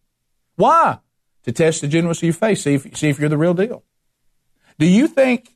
[0.56, 1.00] Why?
[1.44, 2.60] To test the genuineness of your faith.
[2.60, 3.84] See if, see if you're the real deal.
[4.78, 5.56] Do you think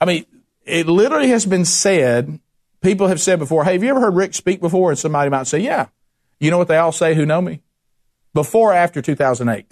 [0.00, 0.24] I mean,
[0.64, 2.40] it literally has been said,
[2.80, 4.90] people have said before, hey, have you ever heard Rick speak before?
[4.90, 5.88] And somebody might say, yeah.
[6.38, 7.62] You know what they all say who know me?
[8.32, 9.66] Before or after 2008?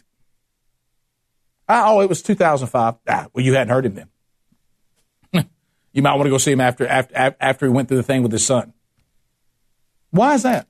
[1.70, 2.94] Oh, it was 2005.
[3.08, 4.08] Ah, well, you hadn't heard him
[5.32, 5.48] then.
[5.92, 8.22] you might want to go see him after, after, after he went through the thing
[8.22, 8.74] with his son.
[10.10, 10.66] Why is that?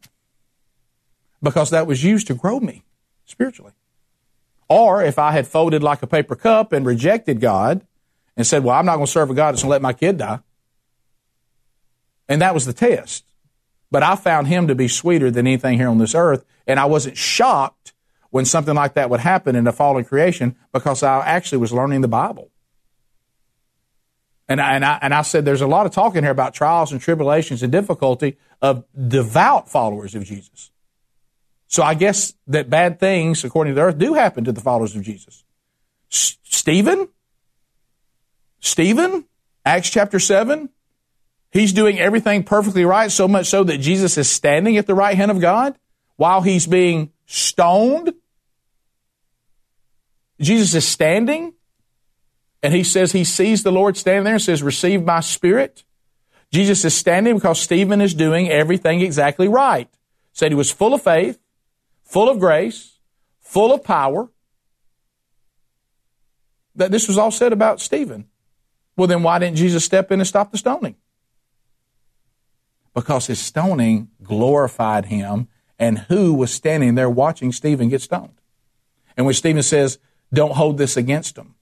[1.43, 2.85] Because that was used to grow me
[3.29, 3.73] spiritually.
[4.69, 7.87] Or if I had folded like a paper cup and rejected God,
[8.39, 9.93] and said, Well, I'm not going to serve a God that's going to let my
[9.93, 10.39] kid die.
[12.29, 13.25] And that was the test.
[13.91, 16.45] But I found him to be sweeter than anything here on this earth.
[16.67, 17.93] And I wasn't shocked
[18.31, 22.03] when something like that would happen in a fallen creation because I actually was learning
[22.03, 22.51] the Bible.
[24.47, 26.55] And I, and I, and I said there's a lot of talk in here about
[26.55, 30.71] trials and tribulations and difficulty of devout followers of Jesus.
[31.69, 34.97] So I guess that bad things, according to the earth, do happen to the followers
[34.97, 35.45] of Jesus.
[36.11, 37.09] S- Stephen,
[38.61, 39.27] Stephen,
[39.67, 40.71] Acts chapter 7,
[41.53, 45.17] he's doing everything perfectly right, so much so that Jesus is standing at the right
[45.17, 45.79] hand of God
[46.17, 48.15] while he's being stoned.
[50.41, 51.53] Jesus is standing,
[52.63, 55.85] and he says he sees the Lord standing there and says, Receive my spirit.
[56.51, 59.89] Jesus is standing because Stephen is doing everything exactly right.
[60.33, 61.39] Said he was full of faith,
[62.09, 62.99] full of grace,
[63.41, 64.31] full of power.
[66.75, 68.27] That this was all said about Stephen.
[68.97, 70.97] Well, then why didn't Jesus step in and stop the stoning?
[72.95, 78.41] Because his stoning glorified him, and who was standing there watching Stephen get stoned?
[79.17, 79.99] And when Stephen says,
[80.33, 81.55] Don't hold this against him,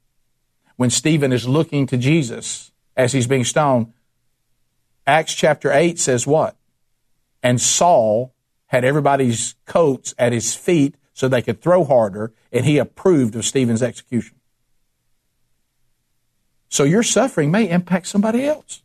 [0.77, 3.93] when Stephen is looking to Jesus as he's being stoned,
[5.07, 6.57] Acts chapter 8 says what?
[7.43, 8.35] And Saul
[8.67, 13.45] had everybody's coats at his feet so they could throw harder, and he approved of
[13.45, 14.37] Stephen's execution.
[16.69, 18.83] So your suffering may impact somebody else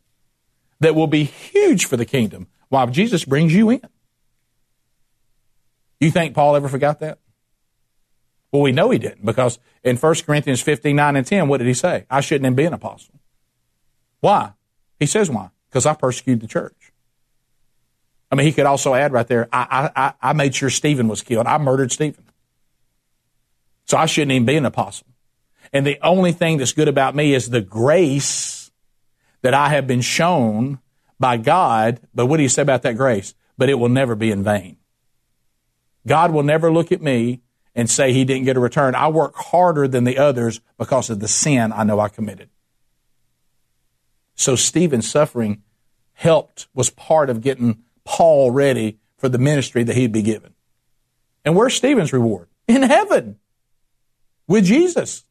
[0.80, 3.82] that will be huge for the kingdom while Jesus brings you in.
[6.00, 7.18] You think Paul ever forgot that?
[8.50, 11.66] Well, we know he didn't because in 1 Corinthians 15, 9 and 10, what did
[11.66, 12.06] he say?
[12.10, 13.14] I shouldn't have been an apostle.
[14.20, 14.52] Why?
[14.98, 15.50] He says why?
[15.68, 16.81] Because I persecuted the church.
[18.32, 21.20] I mean, he could also add right there, I, I, I made sure Stephen was
[21.20, 21.46] killed.
[21.46, 22.24] I murdered Stephen.
[23.84, 25.06] So I shouldn't even be an apostle.
[25.70, 28.70] And the only thing that's good about me is the grace
[29.42, 30.78] that I have been shown
[31.20, 32.00] by God.
[32.14, 33.34] But what do you say about that grace?
[33.58, 34.78] But it will never be in vain.
[36.06, 37.42] God will never look at me
[37.74, 38.94] and say he didn't get a return.
[38.94, 42.48] I work harder than the others because of the sin I know I committed.
[44.34, 45.62] So Stephen's suffering
[46.14, 50.54] helped, was part of getting Paul ready for the ministry that he'd be given.
[51.44, 52.48] And where's Stephen's reward?
[52.68, 53.38] In heaven
[54.46, 55.24] with Jesus.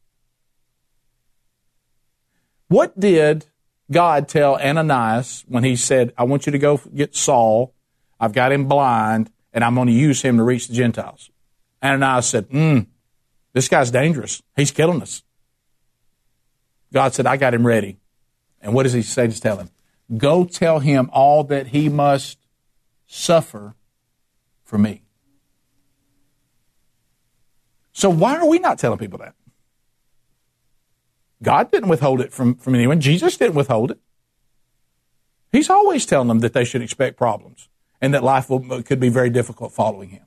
[2.68, 3.46] What did
[3.90, 7.74] God tell Ananias when he said, I want you to go get Saul,
[8.18, 11.30] I've got him blind, and I'm going to use him to reach the Gentiles?
[11.82, 12.80] Ananias said, Hmm,
[13.52, 14.42] this guy's dangerous.
[14.56, 15.22] He's killing us.
[16.92, 17.98] God said, I got him ready.
[18.60, 19.70] And what does he say to tell him?
[20.16, 22.38] Go tell him all that he must
[23.12, 23.74] suffer
[24.64, 25.02] for me.
[27.92, 29.34] So why are we not telling people that?
[31.42, 33.00] God didn't withhold it from, from anyone.
[33.00, 33.98] Jesus didn't withhold it.
[35.50, 37.68] He's always telling them that they should expect problems
[38.00, 40.26] and that life will, could be very difficult following him.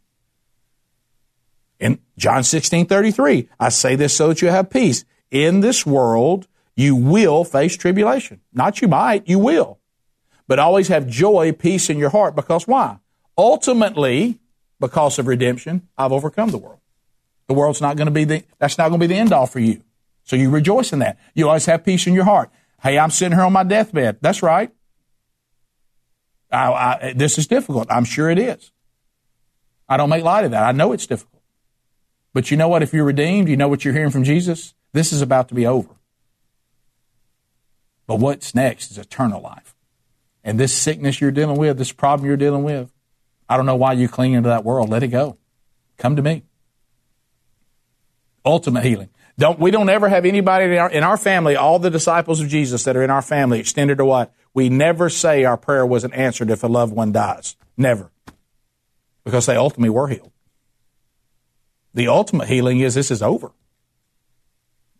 [1.80, 5.06] In John 16, 33, I say this so that you have peace.
[5.32, 8.41] In this world, you will face tribulation.
[8.54, 9.80] Not you might, you will.
[10.47, 12.99] But always have joy, peace in your heart because why?
[13.38, 14.39] Ultimately,
[14.79, 16.79] because of redemption, I've overcome the world.
[17.47, 19.47] The world's not going to be the, that's not going to be the end all
[19.47, 19.81] for you.
[20.23, 21.17] So you rejoice in that.
[21.34, 22.49] You always have peace in your heart.
[22.81, 24.17] Hey, I'm sitting here on my deathbed.
[24.21, 24.71] That's right.
[26.51, 27.88] I, I, this is difficult.
[27.89, 28.71] I'm sure it is.
[29.88, 30.63] I don't make light of that.
[30.63, 31.41] I know it's difficult.
[32.34, 32.84] But you know what?
[32.84, 34.73] If you're redeemed, you know what you're hearing from Jesus?
[34.93, 35.89] This is about to be over.
[38.08, 39.64] But what's next is eternal life.
[40.45, 42.93] And this sickness you're dealing with, this problem you're dealing with,
[43.49, 44.89] I don't know why you cling into that world.
[44.89, 45.38] Let it go.
[45.97, 46.43] Come to me.
[48.45, 49.10] Ultimate healing.
[49.38, 52.47] Don't, we don't ever have anybody in our, in our family, all the disciples of
[52.47, 54.34] Jesus that are in our family, extended to what?
[54.53, 57.58] We never say our prayer wasn't answered if a loved one dies.
[57.75, 58.12] Never.
[59.25, 60.31] Because they ultimately were healed.
[61.93, 63.51] The ultimate healing is this is over.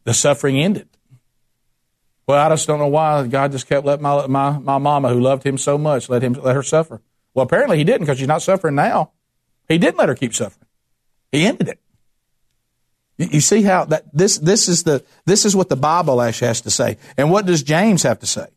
[0.06, 0.90] The suffering ended.
[2.28, 5.20] Well, I just don't know why God just kept letting my, my, my mama who
[5.20, 7.02] loved him so much, let him, let her suffer.
[7.34, 9.12] Well, apparently he didn't because she's not suffering now.
[9.68, 10.68] He didn't let her keep suffering.
[11.32, 11.80] He ended it.
[13.18, 16.62] You see how that this this is the this is what the Bible actually has
[16.62, 16.98] to say.
[17.16, 18.48] And what does James have to say?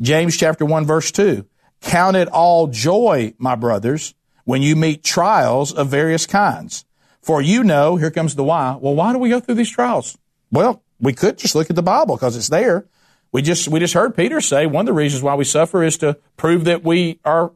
[0.00, 1.46] James chapter 1 verse 2.
[1.82, 6.84] Count it all joy, my brothers, when you meet trials of various kinds.
[7.20, 8.76] For you know, here comes the why.
[8.80, 10.18] Well, why do we go through these trials?
[10.50, 12.86] Well, we could just look at the Bible because it's there.
[13.32, 15.98] We just we just heard Peter say one of the reasons why we suffer is
[15.98, 17.52] to prove that we are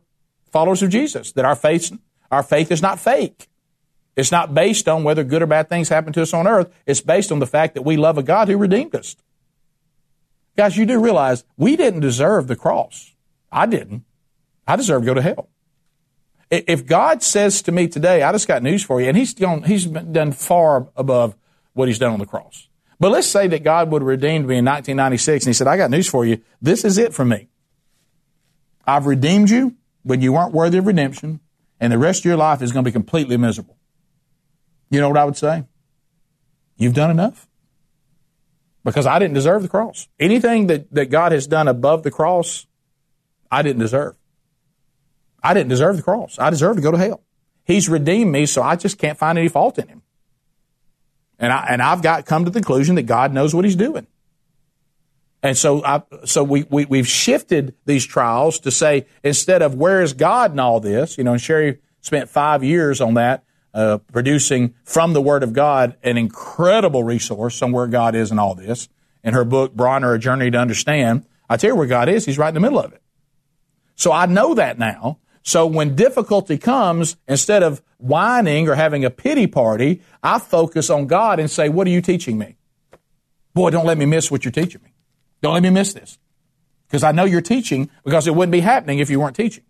[0.51, 1.97] followers of Jesus, that our faith
[2.31, 3.49] our faith is not fake.
[4.17, 6.71] It's not based on whether good or bad things happen to us on earth.
[6.85, 9.17] It's based on the fact that we love a God who redeemed us.
[10.57, 13.15] Guys, you do realize we didn't deserve the cross.
[13.51, 14.05] I didn't.
[14.67, 15.49] I deserve to go to hell.
[16.51, 19.63] If God says to me today, I just got news for you, and he's gone,
[19.63, 21.37] he's done far above
[21.75, 22.69] what he's done on the cross.
[23.01, 25.79] But let's say that God would have redeemed me in 1996 and he said, I
[25.79, 26.43] got news for you.
[26.61, 27.49] This is it for me.
[28.87, 31.41] I've redeemed you when you weren't worthy of redemption
[31.81, 33.79] and the rest of your life is going to be completely miserable.
[34.91, 35.65] You know what I would say?
[36.77, 37.49] You've done enough.
[38.85, 40.09] Because I didn't deserve the cross.
[40.19, 42.67] Anything that, that God has done above the cross,
[43.51, 44.15] I didn't deserve.
[45.43, 46.39] I didn't deserve the cross.
[46.39, 47.23] I deserve to go to hell.
[47.65, 50.00] He's redeemed me, so I just can't find any fault in him.
[51.41, 54.07] And I and I've got come to the conclusion that God knows what He's doing.
[55.43, 60.03] And so I, so we, we we've shifted these trials to say instead of where
[60.03, 63.99] is God in all this, you know, and Sherry spent five years on that, uh,
[64.13, 68.55] producing from the Word of God an incredible resource on where God is in all
[68.55, 68.89] this.
[69.25, 72.39] In her book, Bronner, A Journey to Understand, I tell you where God is, He's
[72.39, 73.03] right in the middle of it.
[73.97, 75.19] So I know that now.
[75.43, 81.07] So when difficulty comes, instead of whining or having a pity party, I focus on
[81.07, 82.57] God and say, what are you teaching me?
[83.55, 84.91] Boy, don't let me miss what you're teaching me.
[85.43, 86.19] Don't let me miss this.
[86.87, 89.65] Because I know you're teaching because it wouldn't be happening if you weren't teaching.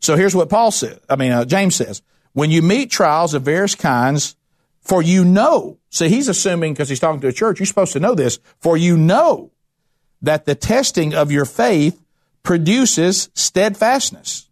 [0.00, 1.00] So here's what Paul said.
[1.08, 4.36] I mean, uh, James says, when you meet trials of various kinds,
[4.80, 8.00] for you know, see, he's assuming because he's talking to a church, you're supposed to
[8.00, 9.50] know this, for you know
[10.22, 12.02] that the testing of your faith
[12.42, 14.49] produces steadfastness.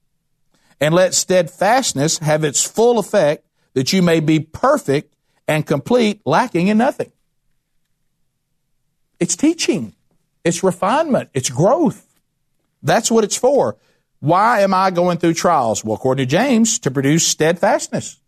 [0.80, 5.14] And let steadfastness have its full effect that you may be perfect
[5.46, 7.10] and complete, lacking in nothing.
[9.18, 9.94] It's teaching.
[10.44, 11.30] It's refinement.
[11.34, 12.06] It's growth.
[12.82, 13.76] That's what it's for.
[14.20, 15.84] Why am I going through trials?
[15.84, 18.20] Well, according to James, to produce steadfastness.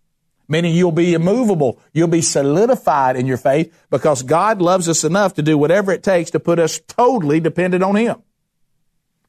[0.49, 1.79] Meaning you'll be immovable.
[1.93, 6.03] You'll be solidified in your faith because God loves us enough to do whatever it
[6.03, 8.23] takes to put us totally dependent on Him.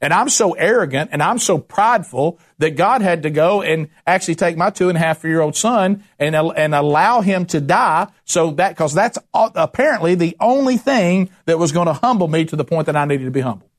[0.01, 4.33] And I'm so arrogant and I'm so prideful that God had to go and actually
[4.33, 8.07] take my two and a half year old son and, and allow him to die.
[8.25, 12.55] So that, cause that's apparently the only thing that was going to humble me to
[12.55, 13.69] the point that I needed to be humble.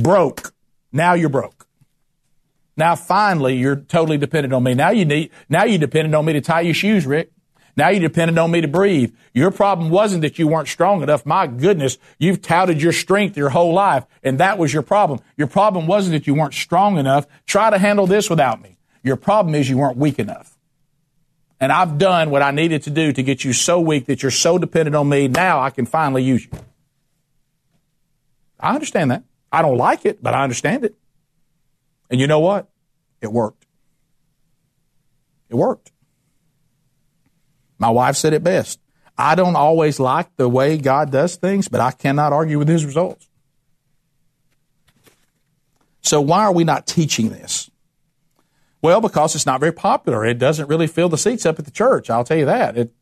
[0.00, 0.54] Broke.
[0.92, 1.66] Now you're broke.
[2.74, 4.72] Now finally you're totally dependent on me.
[4.72, 7.30] Now you need, now you're dependent on me to tie your shoes, Rick.
[7.76, 9.14] Now you depended on me to breathe.
[9.32, 11.24] Your problem wasn't that you weren't strong enough.
[11.24, 15.20] My goodness, you've touted your strength your whole life, and that was your problem.
[15.36, 17.26] Your problem wasn't that you weren't strong enough.
[17.46, 18.76] Try to handle this without me.
[19.02, 20.56] Your problem is you weren't weak enough.
[21.60, 24.30] And I've done what I needed to do to get you so weak that you're
[24.30, 25.28] so dependent on me.
[25.28, 26.50] Now I can finally use you.
[28.60, 29.22] I understand that.
[29.50, 30.94] I don't like it, but I understand it.
[32.10, 32.68] And you know what?
[33.20, 33.66] It worked.
[35.48, 35.92] It worked.
[37.82, 38.78] My wife said it best.
[39.18, 42.86] I don't always like the way God does things, but I cannot argue with his
[42.86, 43.28] results.
[46.00, 47.72] So why are we not teaching this?
[48.82, 50.24] Well, because it's not very popular.
[50.24, 52.08] It doesn't really fill the seats up at the church.
[52.08, 52.78] I'll tell you that.
[52.78, 52.92] It,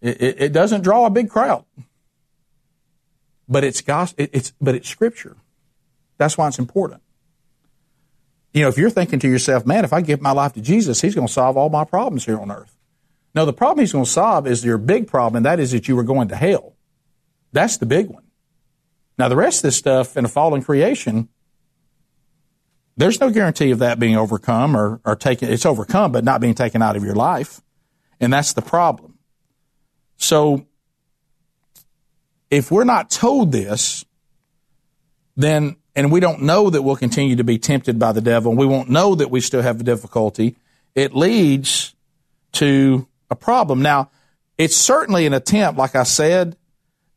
[0.00, 1.64] it, it doesn't draw a big crowd.
[3.48, 5.36] But it's gospel, it's, but it's scripture.
[6.18, 7.02] That's why it's important.
[8.52, 11.00] You know, if you're thinking to yourself, man, if I give my life to Jesus,
[11.00, 12.76] he's going to solve all my problems here on earth.
[13.34, 15.88] No, the problem he's going to solve is your big problem, and that is that
[15.88, 16.76] you were going to hell.
[17.52, 18.22] That's the big one.
[19.18, 21.28] Now, the rest of this stuff in a fallen creation,
[22.96, 25.50] there's no guarantee of that being overcome or, or taken.
[25.50, 27.60] It's overcome, but not being taken out of your life.
[28.20, 29.18] And that's the problem.
[30.16, 30.66] So,
[32.50, 34.04] if we're not told this,
[35.36, 38.58] then, and we don't know that we'll continue to be tempted by the devil, and
[38.58, 40.56] we won't know that we still have difficulty,
[40.94, 41.96] it leads
[42.52, 43.82] to a problem.
[43.82, 44.10] Now,
[44.56, 46.56] it's certainly an attempt, like I said,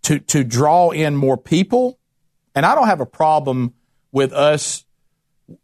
[0.03, 1.99] to, to draw in more people.
[2.55, 3.73] And I don't have a problem
[4.11, 4.83] with us.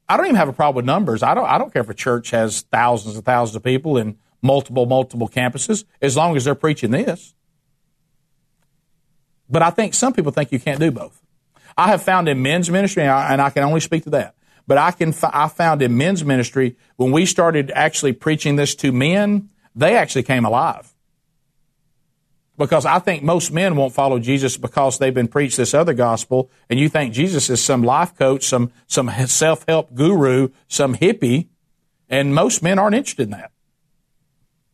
[0.07, 1.23] I don't even have a problem with numbers.
[1.23, 4.17] I don't, I don't care if a church has thousands and thousands of people in
[4.41, 7.33] multiple, multiple campuses, as long as they're preaching this.
[9.49, 11.21] But I think some people think you can't do both.
[11.77, 14.35] I have found in men's ministry, and I, and I can only speak to that,
[14.67, 18.91] but I can, I found in men's ministry, when we started actually preaching this to
[18.91, 20.93] men, they actually came alive.
[22.57, 26.51] Because I think most men won't follow Jesus because they've been preached this other gospel,
[26.69, 31.47] and you think Jesus is some life coach, some, some self-help guru, some hippie,
[32.09, 33.51] and most men aren't interested in that.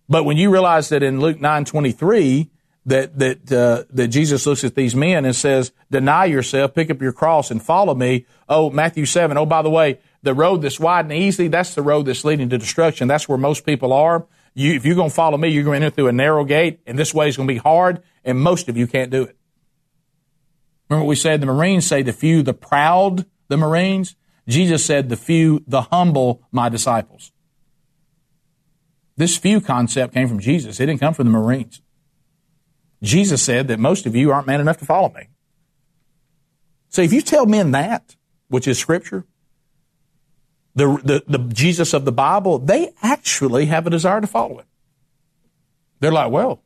[0.10, 2.50] But when you realize that in Luke 9:23
[2.86, 7.02] that that uh, that Jesus looks at these men and says, "Deny yourself, pick up
[7.02, 9.38] your cross, and follow me." Oh, Matthew seven.
[9.38, 12.50] Oh, by the way, the road that's wide and easy, that's the road that's leading
[12.50, 13.08] to destruction.
[13.08, 14.26] That's where most people are.
[14.54, 16.80] You, if you're going to follow me, you're going to enter through a narrow gate,
[16.86, 19.38] and this way is going to be hard, and most of you can't do it.
[20.89, 21.41] Remember what we said?
[21.41, 24.16] The Marines say the few, the proud, the Marines.
[24.47, 27.32] Jesus said the few, the humble, my disciples.
[29.16, 30.80] This few concept came from Jesus.
[30.80, 31.82] It didn't come from the Marines.
[33.04, 35.30] Jesus said that most of you aren't man enough to follow me.
[36.89, 38.16] So if you tell men that,
[38.47, 39.26] which is scripture,
[40.76, 44.65] the, the, the Jesus of the Bible, they actually have a desire to follow it.
[45.99, 46.61] They're like, well,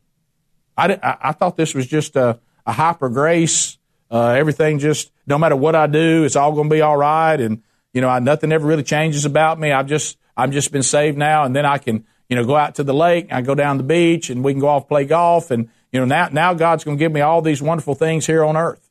[0.78, 3.78] I, I, I thought this was just a, a hyper grace.
[4.12, 7.40] Uh, everything just, no matter what I do, it's all going to be all right.
[7.40, 9.72] And, you know, I, nothing ever really changes about me.
[9.72, 11.46] I've just, I've just been saved now.
[11.46, 13.28] And then I can, you know, go out to the lake.
[13.32, 15.50] I go down the beach and we can go off play golf.
[15.50, 18.44] And, you know, now, now God's going to give me all these wonderful things here
[18.44, 18.88] on earth.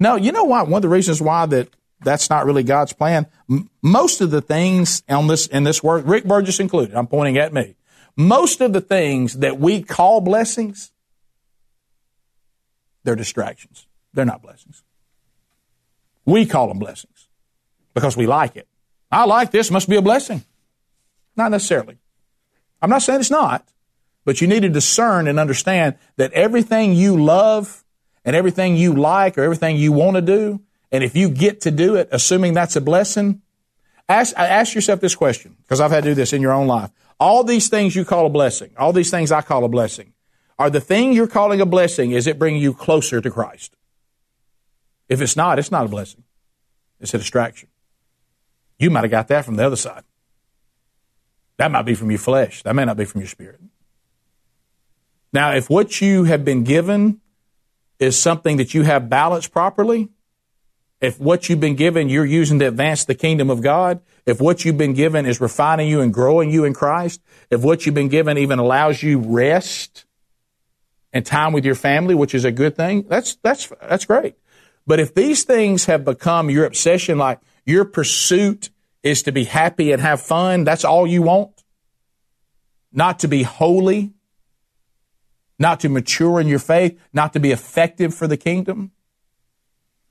[0.00, 0.66] No, you know what?
[0.66, 1.68] One of the reasons why that
[2.04, 3.26] that's not really God's plan.
[3.50, 7.38] M- most of the things on this, in this work, Rick Burgess included, I'm pointing
[7.38, 7.76] at me.
[8.16, 10.92] Most of the things that we call blessings,
[13.02, 13.86] they're distractions.
[14.12, 14.82] They're not blessings.
[16.24, 17.28] We call them blessings
[17.92, 18.68] because we like it.
[19.10, 20.44] I like this, must be a blessing.
[21.36, 21.98] Not necessarily.
[22.80, 23.66] I'm not saying it's not,
[24.24, 27.84] but you need to discern and understand that everything you love
[28.24, 30.60] and everything you like or everything you want to do
[30.94, 33.42] and if you get to do it, assuming that's a blessing,
[34.08, 36.92] ask, ask yourself this question, because I've had to do this in your own life.
[37.18, 40.12] All these things you call a blessing, all these things I call a blessing,
[40.56, 43.74] are the thing you're calling a blessing, is it bringing you closer to Christ?
[45.08, 46.22] If it's not, it's not a blessing.
[47.00, 47.70] It's a distraction.
[48.78, 50.04] You might have got that from the other side.
[51.56, 52.62] That might be from your flesh.
[52.62, 53.58] That may not be from your spirit.
[55.32, 57.20] Now, if what you have been given
[57.98, 60.10] is something that you have balanced properly,
[61.00, 64.64] if what you've been given you're using to advance the kingdom of God, if what
[64.64, 67.20] you've been given is refining you and growing you in Christ,
[67.50, 70.06] if what you've been given even allows you rest
[71.12, 74.36] and time with your family, which is a good thing, that's, that's, that's great.
[74.86, 78.70] But if these things have become your obsession, like your pursuit
[79.02, 81.62] is to be happy and have fun, that's all you want,
[82.92, 84.12] not to be holy,
[85.58, 88.90] not to mature in your faith, not to be effective for the kingdom,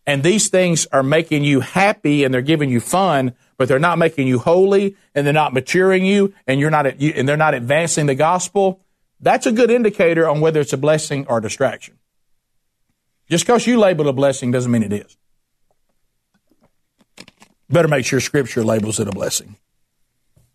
[0.06, 3.98] and these things are making you happy and they're giving you fun, but they're not
[3.98, 8.06] making you holy and they're not maturing you and you're not, and they're not advancing
[8.06, 8.82] the gospel,
[9.20, 11.98] that's a good indicator on whether it's a blessing or a distraction.
[13.30, 15.18] Just because you label a blessing doesn't mean it is.
[17.70, 19.56] Better make sure scripture labels it a blessing.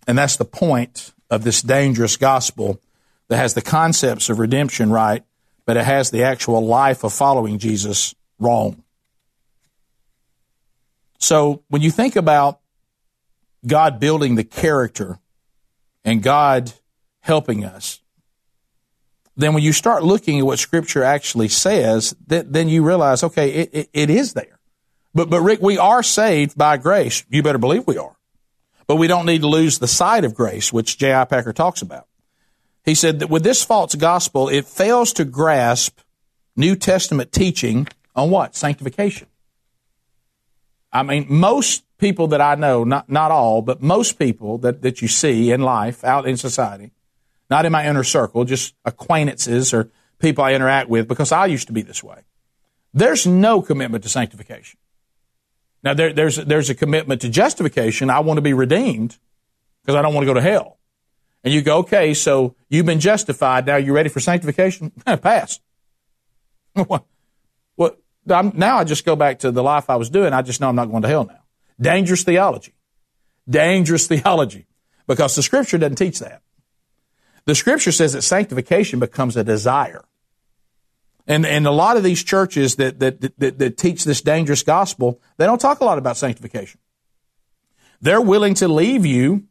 [0.06, 2.80] And that's the point of this dangerous gospel
[3.28, 5.24] that has the concepts of redemption right,
[5.64, 8.82] but it has the actual life of following Jesus wrong.
[11.18, 12.60] So when you think about
[13.66, 15.18] God building the character
[16.04, 16.72] and God
[17.20, 18.00] helping us,
[19.36, 23.70] then when you start looking at what Scripture actually says, then you realize, okay, it,
[23.72, 24.58] it, it is there.
[25.14, 27.24] But, but Rick, we are saved by grace.
[27.30, 28.16] You better believe we are.
[28.86, 31.24] But we don't need to lose the sight of grace, which J.I.
[31.26, 32.06] Packer talks about.
[32.84, 36.00] He said that with this false gospel, it fails to grasp
[36.56, 38.56] New Testament teaching on what?
[38.56, 39.28] Sanctification.
[40.92, 45.02] I mean, most people that I know, not, not all, but most people that, that
[45.02, 46.92] you see in life, out in society,
[47.50, 51.66] not in my inner circle, just acquaintances or people I interact with, because I used
[51.66, 52.22] to be this way.
[52.94, 54.78] There's no commitment to sanctification.
[55.82, 58.10] Now, there, there's, there's a commitment to justification.
[58.10, 59.18] I want to be redeemed
[59.82, 60.78] because I don't want to go to hell.
[61.44, 63.66] And you go, okay, so you've been justified.
[63.66, 64.90] Now you're ready for sanctification?
[65.06, 65.60] Pass.
[68.28, 68.54] What?
[68.54, 70.32] now I just go back to the life I was doing.
[70.32, 71.42] I just know I'm not going to hell now.
[71.80, 72.74] Dangerous theology.
[73.48, 74.66] Dangerous theology.
[75.06, 76.42] Because the scripture doesn't teach that.
[77.46, 80.04] The scripture says that sanctification becomes a desire.
[81.26, 85.20] And, and a lot of these churches that, that, that, that teach this dangerous gospel,
[85.36, 86.80] they don't talk a lot about sanctification.
[88.00, 89.44] They're willing to leave you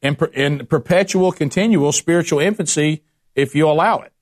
[0.00, 3.02] in, in perpetual, continual spiritual infancy
[3.34, 4.12] if you allow it.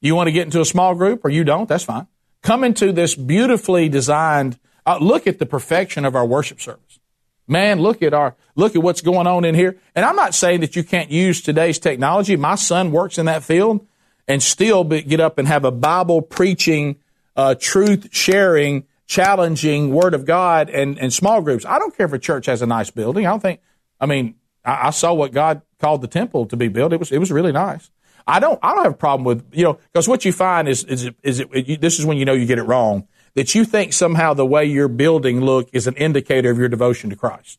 [0.00, 2.06] You want to get into a small group or you don't, that's fine.
[2.44, 7.00] Come into this beautifully designed, uh, look at the perfection of our worship service.
[7.48, 9.78] Man, look at our, look at what's going on in here.
[9.94, 12.36] And I'm not saying that you can't use today's technology.
[12.36, 13.86] My son works in that field
[14.28, 16.96] and still be, get up and have a Bible preaching,
[17.34, 21.64] uh, truth sharing, challenging Word of God and, and small groups.
[21.64, 23.26] I don't care if a church has a nice building.
[23.26, 23.60] I don't think,
[23.98, 26.92] I mean, I, I saw what God called the temple to be built.
[26.92, 27.90] It was, it was really nice.
[28.26, 30.84] I don't, I don't have a problem with, you know, because what you find is,
[30.84, 33.64] is, is it, it, this is when you know you get it wrong, that you
[33.64, 37.58] think somehow the way your building look is an indicator of your devotion to Christ.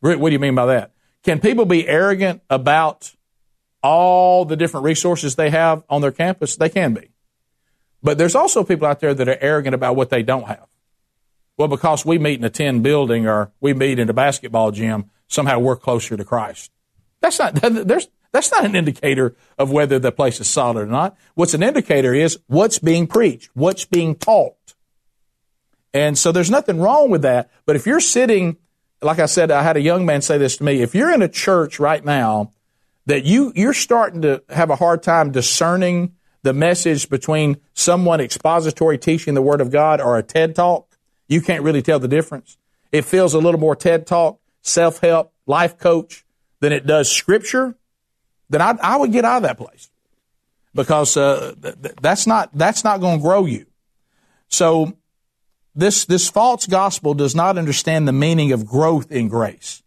[0.00, 0.92] What do you mean by that?
[1.24, 3.14] Can people be arrogant about
[3.82, 6.56] all the different resources they have on their campus?
[6.56, 7.10] They can be.
[8.02, 10.66] But there's also people out there that are arrogant about what they don't have.
[11.56, 15.10] Well, because we meet in a tin building or we meet in a basketball gym,
[15.26, 16.70] somehow we're closer to Christ.
[17.20, 18.08] That's not, there's,
[18.38, 21.16] that's not an indicator of whether the place is solid or not.
[21.34, 24.74] What's an indicator is what's being preached, what's being taught.
[25.92, 27.50] And so there's nothing wrong with that.
[27.66, 28.56] But if you're sitting,
[29.02, 30.82] like I said, I had a young man say this to me.
[30.82, 32.52] If you're in a church right now
[33.06, 36.14] that you, you're starting to have a hard time discerning
[36.44, 41.40] the message between someone expository teaching the Word of God or a TED Talk, you
[41.40, 42.56] can't really tell the difference.
[42.92, 46.24] It feels a little more TED Talk, self help, life coach
[46.60, 47.74] than it does Scripture
[48.50, 49.90] then I, I would get out of that place
[50.74, 53.66] because uh, th- that's not that's not going to grow you.
[54.48, 54.94] So
[55.74, 59.82] this this false gospel does not understand the meaning of growth in grace.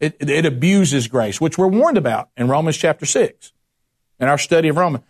[0.00, 3.52] It, it, abuses grace, which we're warned about in Romans chapter six,
[4.18, 5.04] in our study of Romans.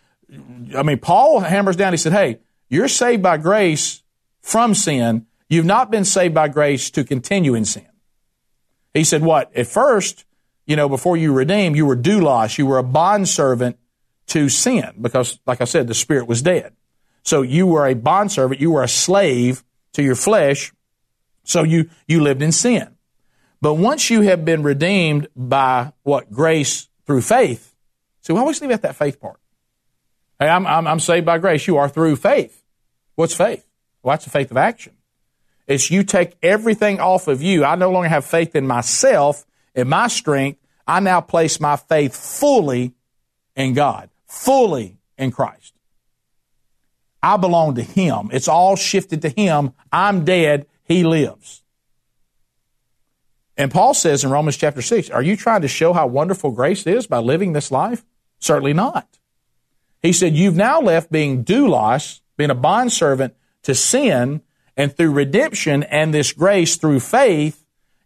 [0.75, 1.93] I mean, Paul hammers down.
[1.93, 2.39] He said, "Hey,
[2.69, 4.03] you're saved by grace
[4.41, 5.25] from sin.
[5.49, 7.87] You've not been saved by grace to continue in sin."
[8.93, 9.55] He said, "What?
[9.55, 10.25] At first,
[10.65, 12.57] you know, before you redeemed, you were doulos.
[12.57, 13.77] You were a bondservant
[14.27, 16.73] to sin because, like I said, the spirit was dead.
[17.23, 18.61] So you were a bondservant.
[18.61, 20.71] You were a slave to your flesh.
[21.43, 22.95] So you, you lived in sin.
[23.61, 26.31] But once you have been redeemed by what?
[26.31, 27.75] Grace through faith.
[28.21, 29.39] So we always leave out that faith part.
[30.39, 31.67] Hey, I'm, I'm, I'm saved by grace.
[31.67, 32.63] You are through faith.
[33.15, 33.67] What's faith?
[34.01, 34.93] Well, that's the faith of action.
[35.67, 37.63] It's you take everything off of you.
[37.63, 39.45] I no longer have faith in myself
[39.75, 42.93] in my strength, I now place my faith fully
[43.55, 45.73] in God, fully in Christ.
[47.21, 48.29] I belong to Him.
[48.33, 49.73] It's all shifted to Him.
[49.91, 50.67] I'm dead.
[50.83, 51.63] He lives.
[53.55, 56.85] And Paul says in Romans chapter 6, are you trying to show how wonderful grace
[56.87, 58.03] is by living this life?
[58.39, 59.07] Certainly not.
[60.01, 64.41] He said, you've now left being doulos, being a bondservant to sin,
[64.75, 67.62] and through redemption and this grace through faith,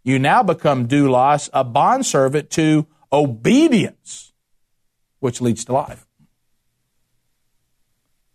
[0.08, 4.32] you now become doulos, a bondservant to obedience,
[5.20, 6.08] which leads to life.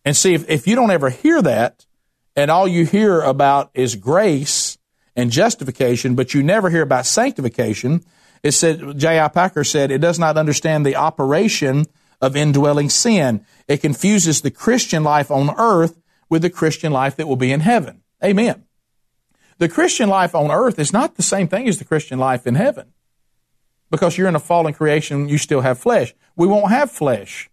[0.04, 1.86] And see, if, if you don't ever hear that,
[2.36, 4.76] and all you hear about is grace
[5.16, 8.04] and justification, but you never hear about sanctification,
[8.42, 9.28] it said, J.I.
[9.28, 11.86] Packer said, it does not understand the operation
[12.20, 13.46] of indwelling sin.
[13.66, 15.98] It confuses the Christian life on earth
[16.28, 18.02] with the Christian life that will be in heaven.
[18.22, 18.64] Amen.
[19.62, 22.56] The Christian life on earth is not the same thing as the Christian life in
[22.56, 22.94] heaven.
[23.92, 26.12] Because you're in a fallen creation, you still have flesh.
[26.34, 27.48] We won't have flesh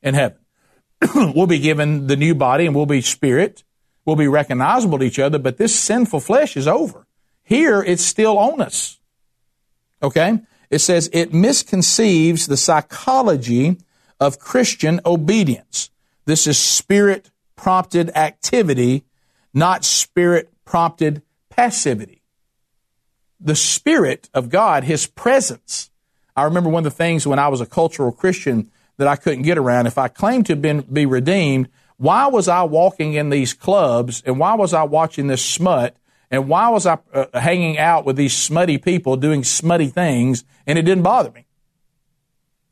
[0.00, 0.38] in heaven.
[1.12, 3.64] we'll be given the new body and we'll be spirit.
[4.04, 7.08] We'll be recognizable to each other, but this sinful flesh is over.
[7.42, 9.00] Here, it's still on us.
[10.04, 10.38] Okay?
[10.70, 13.76] It says it misconceives the psychology
[14.20, 15.90] of Christian obedience.
[16.26, 19.02] This is spirit prompted activity,
[19.52, 21.22] not spirit prompted
[21.60, 22.22] passivity.
[23.38, 25.90] The Spirit of God, His presence.
[26.34, 29.42] I remember one of the things when I was a cultural Christian that I couldn't
[29.42, 29.86] get around.
[29.86, 34.38] If I claimed to been, be redeemed, why was I walking in these clubs and
[34.38, 35.94] why was I watching this smut
[36.30, 40.78] and why was I uh, hanging out with these smutty people doing smutty things and
[40.78, 41.44] it didn't bother me?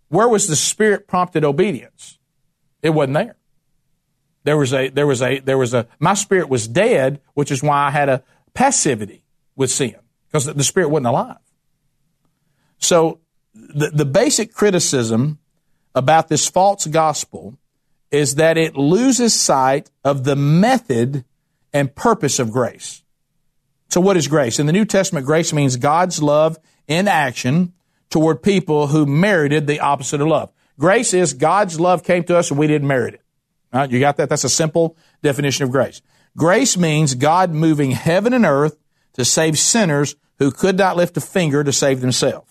[0.08, 2.18] Where was the spirit prompted obedience?
[2.80, 3.36] It wasn't there.
[4.44, 7.62] There was a, there was a, there was a, my spirit was dead, which is
[7.62, 8.22] why I had a
[8.58, 9.22] passivity
[9.54, 9.94] with sin
[10.26, 11.36] because the spirit wasn't alive.
[12.78, 13.20] So
[13.54, 15.38] the, the basic criticism
[15.94, 17.56] about this false gospel
[18.10, 21.24] is that it loses sight of the method
[21.72, 23.04] and purpose of grace.
[23.90, 24.58] So what is grace?
[24.58, 27.74] In the New Testament, grace means God's love in action
[28.10, 30.52] toward people who merited the opposite of love.
[30.80, 33.22] Grace is God's love came to us and we didn't merit it.
[33.72, 33.88] Right?
[33.88, 34.28] You got that?
[34.28, 36.02] That's a simple definition of grace.
[36.38, 38.78] Grace means God moving heaven and earth
[39.14, 42.48] to save sinners who could not lift a finger to save themselves.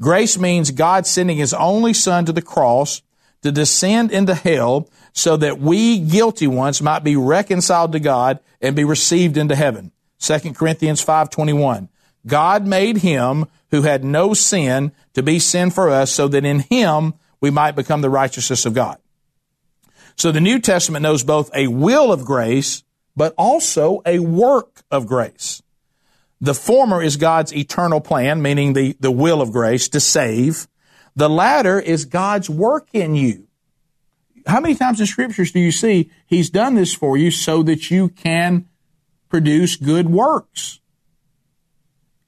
[0.00, 3.02] Grace means God sending his only son to the cross
[3.42, 8.74] to descend into hell so that we guilty ones might be reconciled to God and
[8.74, 9.92] be received into heaven.
[10.18, 11.88] 2 Corinthians 5:21.
[12.26, 16.60] God made him who had no sin to be sin for us so that in
[16.60, 18.98] him we might become the righteousness of God.
[20.16, 22.82] So the New Testament knows both a will of grace
[23.16, 25.62] but also a work of grace.
[26.40, 30.68] The former is God's eternal plan, meaning the, the will of grace to save.
[31.16, 33.46] The latter is God's work in you.
[34.46, 37.90] How many times in scriptures do you see He's done this for you so that
[37.90, 38.68] you can
[39.28, 40.80] produce good works?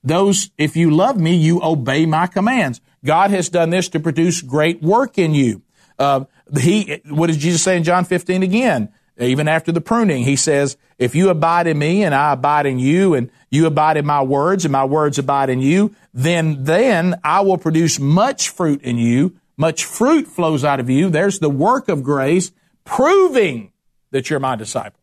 [0.03, 2.81] Those, if you love me, you obey my commands.
[3.05, 5.63] God has done this to produce great work in you.
[5.99, 6.25] Uh,
[6.59, 8.93] he, what did Jesus say in John 15 again?
[9.19, 12.79] Even after the pruning, he says, if you abide in me and I abide in
[12.79, 17.19] you and you abide in my words and my words abide in you, then, then
[17.25, 19.37] I will produce much fruit in you.
[19.57, 21.09] Much fruit flows out of you.
[21.09, 22.53] There's the work of grace
[22.85, 23.73] proving
[24.11, 25.01] that you're my disciple.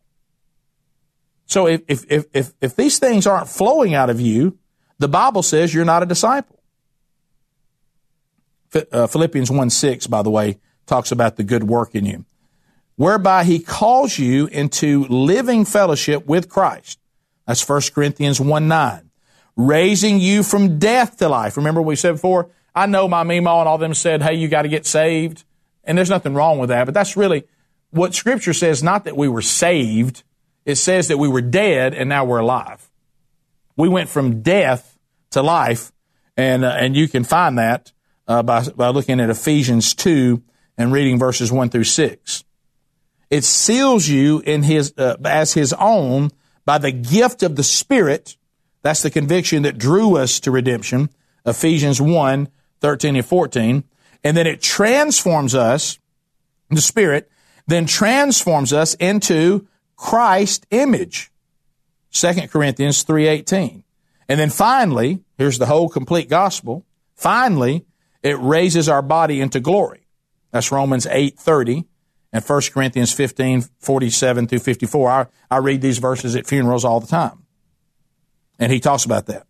[1.46, 4.58] So if, if, if, if, these things aren't flowing out of you,
[4.98, 6.60] the Bible says you're not a disciple.
[8.92, 12.24] Uh, Philippians 1 6, by the way, talks about the good work in you
[12.96, 16.98] whereby he calls you into living fellowship with Christ.
[17.46, 19.10] That's 1 Corinthians 1 9.
[19.56, 21.56] Raising you from death to life.
[21.56, 24.48] Remember what we said before, I know my Mimo and all them said, hey, you
[24.48, 25.44] got to get saved.
[25.84, 27.44] And there's nothing wrong with that, but that's really
[27.90, 30.24] what scripture says, not that we were saved.
[30.64, 32.90] It says that we were dead and now we're alive.
[33.76, 34.98] We went from death
[35.30, 35.92] to life
[36.36, 37.92] and, uh, and you can find that
[38.26, 40.42] uh, by, by looking at Ephesians 2
[40.76, 42.44] and reading verses 1 through 6.
[43.30, 46.30] It seals you in his, uh, as his own
[46.64, 48.36] by the gift of the Spirit.
[48.82, 51.10] That's the conviction that drew us to redemption.
[51.46, 52.48] Ephesians 1,
[52.80, 53.84] 13 and 14.
[54.22, 55.98] And then it transforms us,
[56.70, 57.30] the Spirit,
[57.66, 59.66] then transforms us into
[59.96, 61.30] Christ image.
[62.12, 63.82] 2 Corinthians 3.18.
[64.28, 66.84] And then finally, here's the whole complete gospel.
[67.14, 67.84] Finally,
[68.22, 70.06] it raises our body into glory.
[70.50, 71.84] That's Romans 8.30
[72.34, 75.10] and 1 Corinthians 15, 47 through 54.
[75.10, 77.46] I, I read these verses at funerals all the time.
[78.58, 79.46] And he talks about that.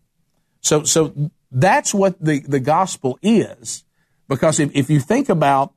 [0.61, 3.83] So, so that's what the, the gospel is.
[4.29, 5.73] Because if, if you think about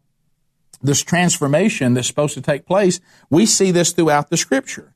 [0.83, 3.01] this transformation that's supposed to take place,
[3.31, 4.93] we see this throughout the scripture.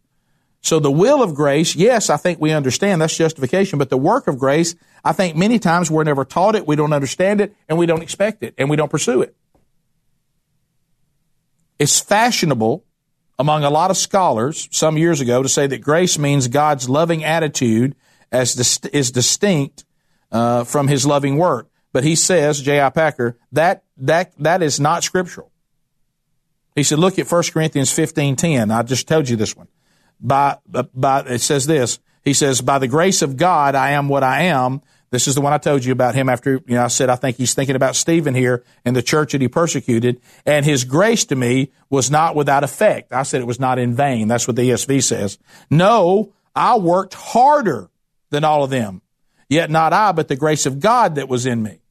[0.60, 4.28] So the will of grace, yes, I think we understand that's justification, but the work
[4.28, 7.78] of grace, I think many times we're never taught it, we don't understand it, and
[7.78, 9.34] we don't expect it, and we don't pursue it.
[11.82, 12.84] It's fashionable
[13.40, 17.24] among a lot of scholars some years ago to say that grace means God's loving
[17.24, 17.96] attitude
[18.30, 19.84] as is distinct
[20.30, 21.68] uh, from His loving work.
[21.92, 22.88] But he says, J.I.
[22.90, 25.50] Packer, that that that is not scriptural.
[26.76, 28.72] He said, look at 1 Corinthians 15:10.
[28.72, 29.66] I just told you this one.
[30.20, 30.58] By,
[30.94, 31.98] by it says this.
[32.22, 34.82] He says, by the grace of God, I am what I am.
[35.12, 37.16] This is the one I told you about him after, you know, I said, I
[37.16, 40.22] think he's thinking about Stephen here and the church that he persecuted.
[40.46, 43.12] And his grace to me was not without effect.
[43.12, 44.26] I said it was not in vain.
[44.26, 45.36] That's what the ESV says.
[45.68, 47.90] No, I worked harder
[48.30, 49.02] than all of them.
[49.50, 51.82] Yet not I, but the grace of God that was in me.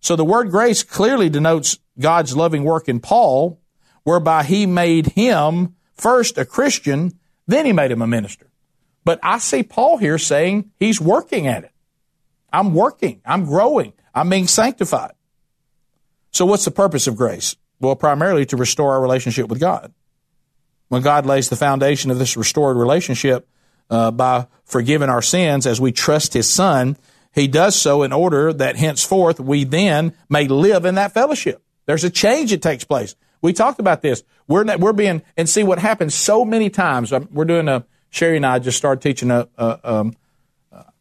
[0.00, 3.60] So the word grace clearly denotes God's loving work in Paul,
[4.04, 7.12] whereby he made him first a Christian,
[7.46, 8.50] then he made him a minister.
[9.04, 11.73] But I see Paul here saying he's working at it.
[12.54, 13.20] I'm working.
[13.24, 13.92] I'm growing.
[14.14, 15.12] I'm being sanctified.
[16.30, 17.56] So what's the purpose of grace?
[17.80, 19.92] Well, primarily to restore our relationship with God.
[20.88, 23.48] When God lays the foundation of this restored relationship,
[23.90, 26.96] uh, by forgiving our sins as we trust His Son.
[27.32, 31.62] He does so in order that henceforth we then may live in that fellowship.
[31.86, 33.16] There's a change that takes place.
[33.42, 34.22] We talked about this.
[34.46, 37.12] We're not, we're being and see what happens so many times.
[37.12, 39.48] Um, we're doing a Sherry and I just started teaching a.
[39.58, 40.14] a um,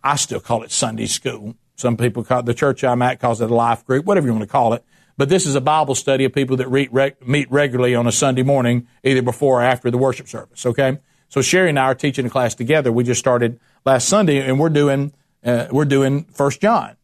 [0.04, 1.56] I still call it Sunday school.
[1.76, 4.34] Some people call it, the church I'm at calls it a life group, whatever you
[4.34, 4.84] want to call it.
[5.18, 8.12] But this is a Bible study of people that re- re- meet regularly on a
[8.12, 10.66] Sunday morning, either before or after the worship service.
[10.66, 10.98] Okay,
[11.30, 12.92] so Sherry and I are teaching a class together.
[12.92, 16.96] We just started last Sunday, and we're doing uh, we're doing First John.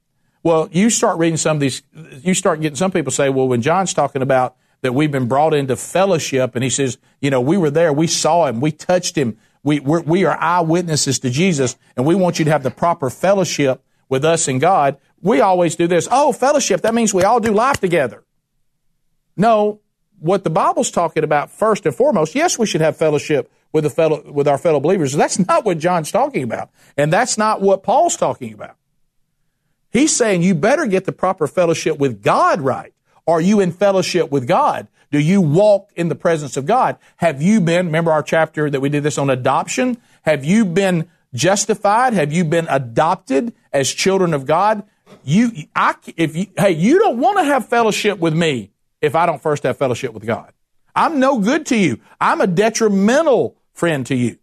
[0.42, 1.84] Well, you start reading some of these.
[1.94, 5.54] You start getting some people say, well, when John's talking about that we've been brought
[5.54, 9.18] into fellowship, and he says, you know, we were there, we saw him, we touched
[9.18, 9.38] him,
[9.70, 13.12] we we're, we are eyewitnesses to Jesus, and we want you to have the proper
[13.12, 14.98] fellowship with us and God.
[15.22, 16.08] We always do this.
[16.10, 16.82] Oh, fellowship.
[16.82, 18.24] That means we all do life together.
[19.38, 19.80] No,
[20.18, 22.34] what the Bible's talking about first and foremost.
[22.34, 25.14] Yes, we should have fellowship with the fellow with our fellow believers.
[25.14, 28.76] That's not what John's talking about, and that's not what Paul's talking about.
[29.92, 32.92] He's saying you better get the proper fellowship with God right.
[33.28, 34.88] Are you in fellowship with God?
[35.12, 36.98] Do you walk in the presence of God?
[37.18, 39.98] Have you been, remember our chapter that we did this on adoption?
[40.24, 42.14] Have you been justified?
[42.14, 44.84] Have you been adopted as children of God?
[45.24, 49.26] You, I, if you, hey, you don't want to have fellowship with me if I
[49.26, 50.54] don't first have fellowship with God.
[50.96, 52.00] I'm no good to you.
[52.20, 54.38] I'm a detrimental friend to you.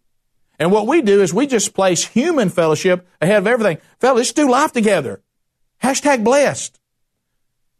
[0.58, 3.78] And what we do is we just place human fellowship ahead of everything.
[3.98, 5.22] Fellas, let's do life together.
[5.82, 6.80] Hashtag blessed.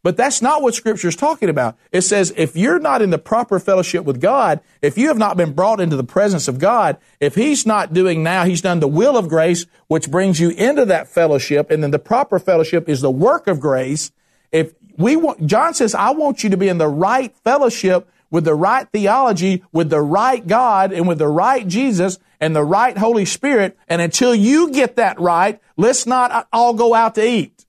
[0.07, 1.77] But that's not what Scripture is talking about.
[1.91, 5.37] It says if you're not in the proper fellowship with God, if you have not
[5.37, 8.87] been brought into the presence of God, if He's not doing now, He's done the
[8.87, 13.01] will of grace, which brings you into that fellowship, and then the proper fellowship is
[13.01, 14.13] the work of grace.
[14.53, 18.45] If we want, John says, I want you to be in the right fellowship with
[18.45, 22.97] the right theology, with the right God, and with the right Jesus, and the right
[22.97, 23.77] Holy Spirit.
[23.89, 27.67] And until you get that right, let's not all go out to eat.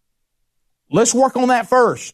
[0.92, 2.14] Let's work on that first.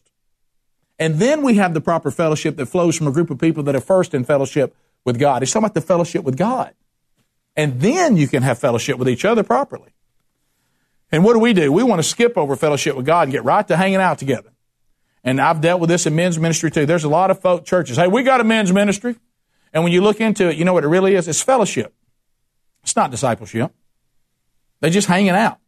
[0.98, 3.74] And then we have the proper fellowship that flows from a group of people that
[3.74, 5.42] are first in fellowship with God.
[5.42, 6.74] He's talking about the fellowship with God.
[7.56, 9.90] And then you can have fellowship with each other properly.
[11.12, 11.72] And what do we do?
[11.72, 14.50] We want to skip over fellowship with God and get right to hanging out together.
[15.22, 16.86] And I've dealt with this in men's ministry too.
[16.86, 17.96] There's a lot of folk churches.
[17.96, 19.16] Hey, we got a men's ministry.
[19.72, 21.26] And when you look into it, you know what it really is?
[21.26, 21.94] It's fellowship.
[22.82, 23.72] It's not discipleship.
[24.80, 25.58] They're just hanging out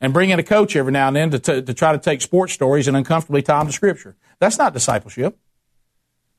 [0.00, 2.22] and bring in a coach every now and then to, t- to try to take
[2.22, 4.16] sports stories and uncomfortably tie them to Scripture.
[4.38, 5.38] That's not discipleship.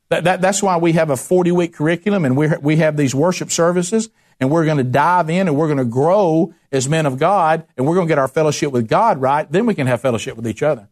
[0.10, 3.16] That, that, that's why we have a 40 week curriculum and we we have these
[3.16, 4.10] worship services
[4.42, 7.66] and we're going to dive in and we're going to grow as men of God
[7.78, 9.50] and we're going to get our fellowship with God right.
[9.50, 10.90] Then we can have fellowship with each other.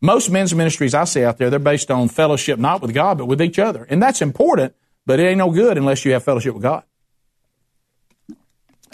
[0.00, 3.26] Most men's ministries I see out there, they're based on fellowship not with God, but
[3.26, 3.84] with each other.
[3.84, 4.74] And that's important,
[5.06, 6.84] but it ain't no good unless you have fellowship with God.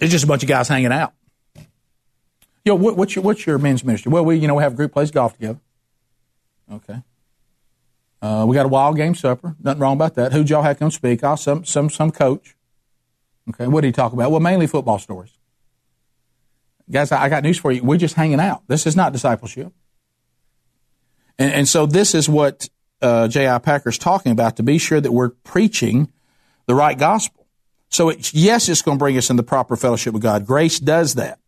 [0.01, 1.13] It's just a bunch of guys hanging out.
[2.71, 4.13] Yo, what, what's your what's your men's ministry?
[4.13, 5.59] Well, we you know we have group plays golf together.
[6.73, 7.03] Okay.
[8.23, 9.57] Uh, we got a wild game supper.
[9.59, 10.33] Nothing wrong about that.
[10.33, 11.25] Who'd y'all have come speak?
[11.25, 12.55] Oh, some some some coach.
[13.49, 13.67] Okay.
[13.67, 14.31] What did he talk about?
[14.31, 15.37] Well, mainly football stories.
[16.89, 17.83] Guys, I, I got news for you.
[17.83, 18.63] We're just hanging out.
[18.69, 19.73] This is not discipleship.
[21.41, 22.69] And, and so this is what
[23.03, 23.59] uh, J.I.
[23.59, 26.13] Packer's talking about to be sure that we're preaching
[26.67, 27.49] the right gospel.
[27.89, 30.47] So yes, it's going to bring us in the proper fellowship with God.
[30.47, 31.41] Grace does that.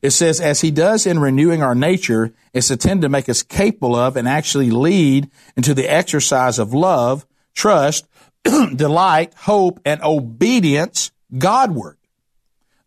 [0.00, 3.96] It says, as he does in renewing our nature, it's intended to make us capable
[3.96, 8.06] of and actually lead into the exercise of love, trust,
[8.44, 11.96] delight, hope, and obedience Godward.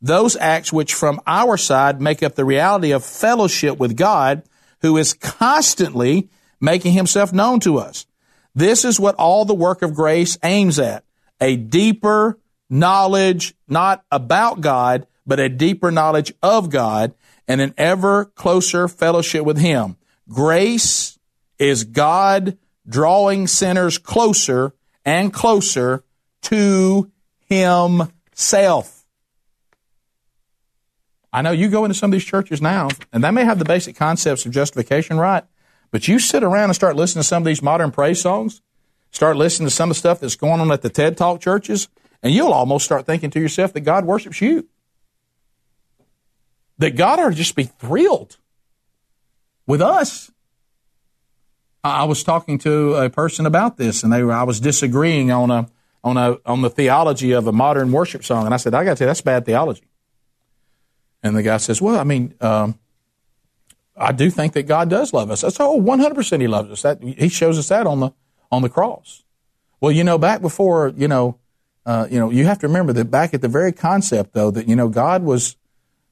[0.02, 4.44] Those acts which from our side make up the reality of fellowship with God,
[4.82, 8.08] who is constantly making himself known to us.
[8.56, 11.04] This is what all the work of grace aims at.
[11.40, 12.40] A deeper
[12.70, 17.14] knowledge, not about God, but a deeper knowledge of God
[17.48, 19.98] and an ever closer fellowship with Him.
[20.30, 21.20] Grace
[21.60, 22.58] is God
[22.88, 24.74] drawing sinners closer
[25.06, 26.04] and closer
[26.44, 27.12] to
[27.48, 29.06] Himself.
[31.34, 33.66] I know you go into some of these churches now, and they may have the
[33.66, 35.44] basic concepts of justification right,
[35.90, 38.62] but you sit around and start listening to some of these modern praise songs,
[39.12, 41.88] start listening to some of the stuff that's going on at the TED Talk churches,
[42.22, 44.68] and you'll almost start thinking to yourself that God worships you
[46.82, 48.38] that God ought to just be thrilled
[49.66, 50.32] with us.
[51.84, 55.50] I was talking to a person about this, and they were, I was disagreeing on
[55.50, 55.70] a
[56.04, 58.92] on a on the theology of a modern worship song, and I said, I got
[58.92, 59.84] to say that's bad theology.
[61.24, 62.78] And the guy says, Well, I mean, um,
[63.96, 65.42] I do think that God does love us.
[65.42, 66.82] That's Oh, one hundred percent, He loves us.
[66.82, 68.12] That He shows us that on the
[68.52, 69.24] on the cross.
[69.80, 71.40] Well, you know, back before you know
[71.86, 74.68] uh, you know, you have to remember that back at the very concept, though, that,
[74.68, 75.56] you know, God was,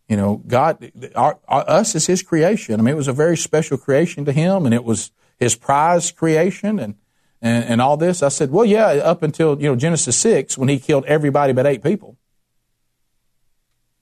[0.09, 2.79] you know, God, our, our, us is His creation.
[2.79, 6.11] I mean, it was a very special creation to Him, and it was His prize
[6.11, 6.95] creation, and,
[7.43, 8.23] and, and all this.
[8.23, 11.67] I said, well, yeah, up until, you know, Genesis 6, when He killed everybody but
[11.67, 12.17] eight people.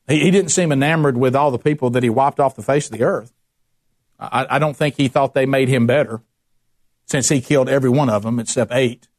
[0.08, 2.89] He, he didn't seem enamored with all the people that He wiped off the face
[2.89, 3.34] of the earth.
[4.18, 6.22] I, I don't think He thought they made Him better
[7.05, 9.10] since He killed every one of them except eight.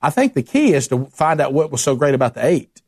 [0.00, 2.80] I think the key is to find out what was so great about the eight.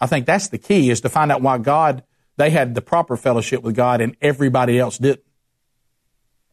[0.00, 2.02] I think that's the key is to find out why God,
[2.36, 5.24] they had the proper fellowship with God and everybody else didn't.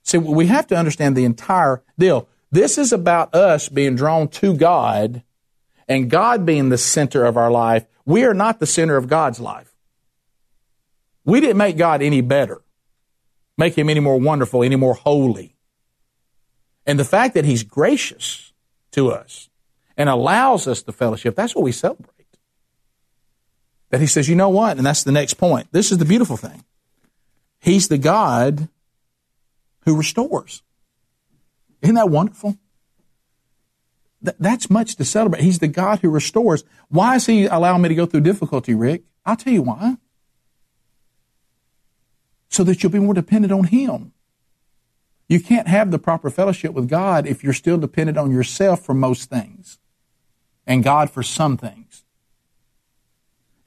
[0.04, 2.28] See, we have to understand the entire deal.
[2.52, 5.24] This is about us being drawn to God
[5.88, 7.86] and God being the center of our life.
[8.06, 9.76] We are not the center of God's life.
[11.26, 12.62] We didn't make God any better,
[13.58, 15.56] make him any more wonderful, any more holy.
[16.88, 18.52] And the fact that he's gracious
[18.92, 19.50] to us
[19.96, 22.19] and allows us the fellowship, that's what we celebrate.
[23.90, 24.78] That he says, you know what?
[24.78, 25.68] And that's the next point.
[25.72, 26.64] This is the beautiful thing.
[27.60, 28.70] He's the God
[29.86, 30.62] who restores.
[31.82, 32.58] Isn't that wonderful?
[34.24, 35.42] Th- that's much to celebrate.
[35.42, 36.64] He's the God who restores.
[36.90, 39.04] Why is he allowing me to go through difficulty, Rick?
[39.26, 39.98] I'll tell you why.
[42.50, 44.14] So that you'll be more dependent on him.
[45.28, 48.96] You can't have the proper fellowship with God if you're still dependent on yourself for
[48.96, 49.78] most things
[50.66, 52.04] and God for some things.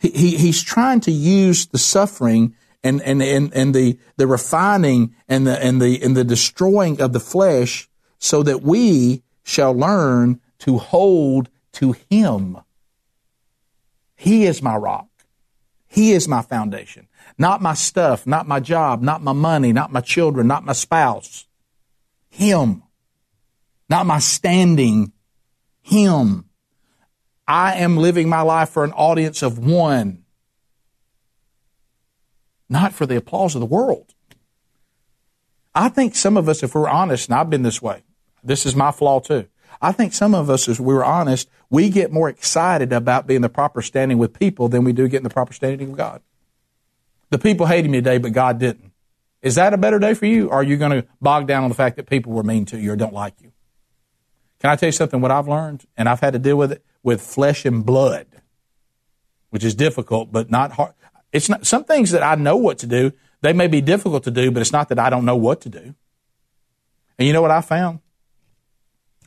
[0.03, 5.15] He, he, he's trying to use the suffering and, and, and, and the, the refining
[5.29, 7.89] and the, and the, and the destroying of the flesh
[8.19, 12.59] so that we shall learn to hold to Him.
[14.17, 15.07] He is my rock.
[15.87, 17.07] He is my foundation.
[17.39, 21.47] Not my stuff, not my job, not my money, not my children, not my spouse.
[22.29, 22.83] Him.
[23.89, 25.13] Not my standing.
[25.81, 26.47] Him.
[27.53, 30.25] I am living my life for an audience of one.
[32.71, 34.15] Not for the applause of the world.
[35.75, 38.05] I think some of us, if we're honest, and I've been this way,
[38.43, 39.49] this is my flaw too.
[39.83, 43.51] I think some of us, if we're honest, we get more excited about being the
[43.51, 46.23] proper standing with people than we do getting the proper standing with God.
[47.29, 48.93] The people hated me today, but God didn't.
[49.43, 50.49] Is that a better day for you?
[50.49, 52.79] Or are you going to bog down on the fact that people were mean to
[52.79, 53.53] you or don't like you?
[54.59, 55.21] Can I tell you something?
[55.21, 58.27] What I've learned, and I've had to deal with it with flesh and blood,
[59.51, 60.93] which is difficult, but not hard.
[61.33, 63.13] It's not some things that I know what to do.
[63.41, 65.69] They may be difficult to do, but it's not that I don't know what to
[65.69, 65.95] do.
[67.19, 68.01] And you know what I found?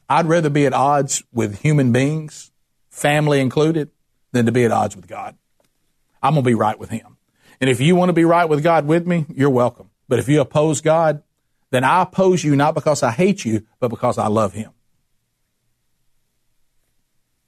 [0.07, 2.51] I'd rather be at odds with human beings,
[2.89, 3.89] family included,
[4.32, 5.36] than to be at odds with God.
[6.21, 7.17] I'm going to be right with Him.
[7.59, 9.89] And if you want to be right with God with me, you're welcome.
[10.07, 11.23] But if you oppose God,
[11.71, 14.71] then I oppose you not because I hate you, but because I love Him.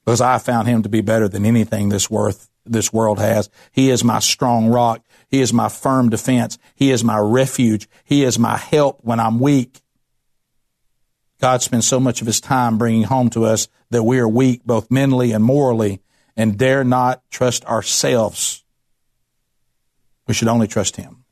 [0.07, 3.49] Because I found Him to be better than anything this worth this world has.
[3.73, 5.05] He is my strong rock.
[5.27, 6.57] He is my firm defense.
[6.75, 7.89] He is my refuge.
[8.05, 9.81] He is my help when I'm weak.
[11.41, 14.63] God spends so much of His time bringing home to us that we are weak
[14.65, 15.99] both mentally and morally
[16.37, 18.63] and dare not trust ourselves.
[20.25, 21.25] We should only trust Him.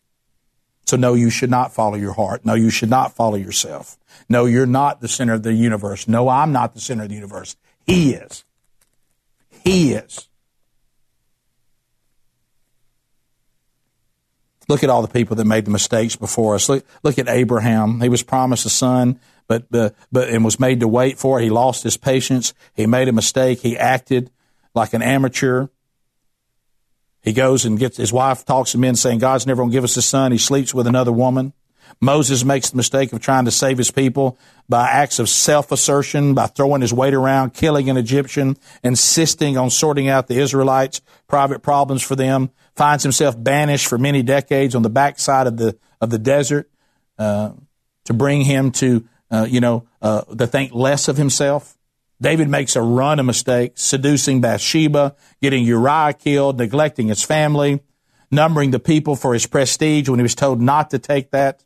[0.85, 2.43] So no, you should not follow your heart.
[2.43, 3.97] No, you should not follow yourself.
[4.27, 6.09] No, you're not the center of the universe.
[6.09, 7.55] No, I'm not the center of the universe.
[7.85, 8.43] He is.
[9.65, 10.29] He is.
[14.67, 16.69] Look at all the people that made the mistakes before us.
[16.69, 17.99] Look, look at Abraham.
[17.99, 21.43] He was promised a son, but, but, but, and was made to wait for it.
[21.43, 22.53] He lost his patience.
[22.73, 23.59] He made a mistake.
[23.59, 24.31] He acted
[24.73, 25.67] like an amateur.
[27.21, 29.83] He goes and gets his wife talks him in saying God's never going to give
[29.83, 30.31] us a son.
[30.31, 31.53] He sleeps with another woman.
[32.01, 36.47] Moses makes the mistake of trying to save his people by acts of self-assertion, by
[36.47, 42.01] throwing his weight around, killing an Egyptian, insisting on sorting out the Israelites' private problems
[42.01, 46.19] for them, finds himself banished for many decades on the backside of the, of the
[46.19, 46.69] desert,
[47.17, 47.51] uh,
[48.05, 51.77] to bring him to, uh, you know, uh, to think less of himself.
[52.21, 57.81] David makes a run of mistakes, seducing Bathsheba, getting Uriah killed, neglecting his family,
[58.31, 61.63] numbering the people for his prestige when he was told not to take that.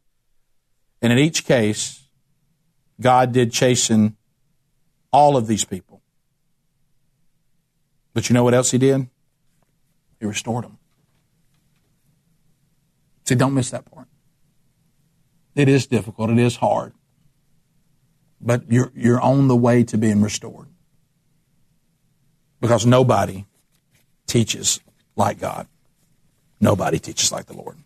[1.02, 2.04] And in each case,
[3.00, 4.18] God did chasten
[5.12, 6.02] all of these people.
[8.14, 9.08] But you know what else he did?
[10.20, 10.78] He restored them.
[13.26, 14.08] See, don't miss that part.
[15.56, 16.30] It is difficult.
[16.30, 16.94] It is hard
[18.42, 20.68] but you're, you're on the way to being restored.
[22.62, 23.46] Because nobody
[24.28, 24.80] teaches
[25.16, 25.68] like God.
[26.60, 27.78] Nobody teaches like the Lord.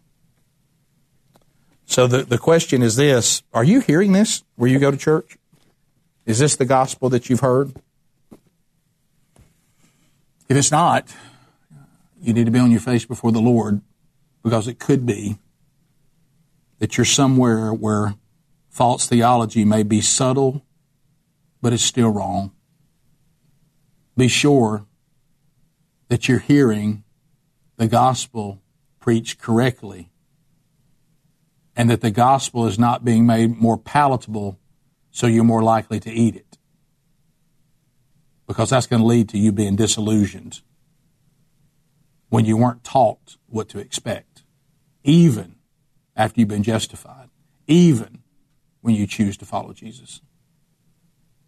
[1.93, 5.37] So the, the question is this Are you hearing this where you go to church?
[6.25, 7.75] Is this the gospel that you've heard?
[10.49, 11.13] If it's not,
[12.19, 13.81] you need to be on your face before the Lord
[14.41, 15.37] because it could be
[16.79, 18.15] that you're somewhere where
[18.71, 20.65] false theology may be subtle,
[21.61, 22.53] but it's still wrong.
[24.17, 24.87] Be sure
[26.07, 27.03] that you're hearing
[27.77, 28.63] the gospel
[28.99, 30.09] preached correctly
[31.75, 34.59] and that the gospel is not being made more palatable
[35.11, 36.57] so you're more likely to eat it.
[38.47, 40.61] Because that's going to lead to you being disillusioned
[42.29, 44.43] when you weren't taught what to expect,
[45.03, 45.55] even
[46.15, 47.29] after you've been justified,
[47.67, 48.23] even
[48.81, 50.21] when you choose to follow Jesus.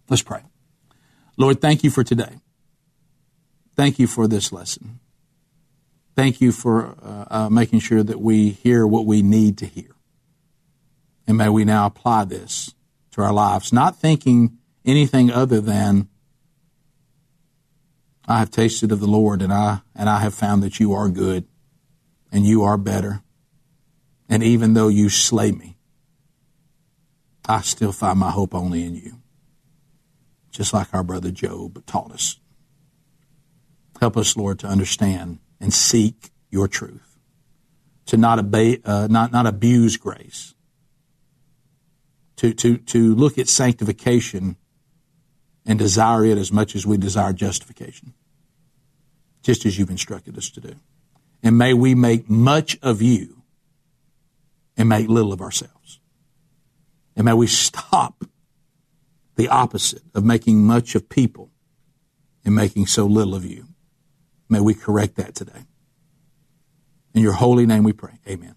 [0.09, 0.43] Let's pray.
[1.37, 2.39] Lord, thank you for today.
[3.75, 4.99] Thank you for this lesson.
[6.15, 9.94] Thank you for uh, uh, making sure that we hear what we need to hear.
[11.27, 12.73] And may we now apply this
[13.11, 16.07] to our lives, not thinking anything other than
[18.27, 21.09] I have tasted of the Lord and I and I have found that you are
[21.09, 21.45] good
[22.31, 23.21] and you are better.
[24.27, 25.77] And even though you slay me,
[27.47, 29.21] I still find my hope only in you.
[30.49, 32.39] Just like our brother Job taught us.
[33.99, 37.19] Help us, Lord, to understand and seek your truth,
[38.07, 40.54] to not, obey, uh, not, not abuse grace,
[42.37, 44.57] to, to, to look at sanctification
[45.65, 48.13] and desire it as much as we desire justification,
[49.41, 50.75] just as you've instructed us to do.
[51.41, 53.41] And may we make much of you
[54.77, 55.99] and make little of ourselves.
[57.15, 58.25] And may we stop
[59.35, 61.49] the opposite of making much of people
[62.43, 63.67] and making so little of you.
[64.49, 65.65] May we correct that today.
[67.13, 68.19] In your holy name we pray.
[68.27, 68.55] Amen.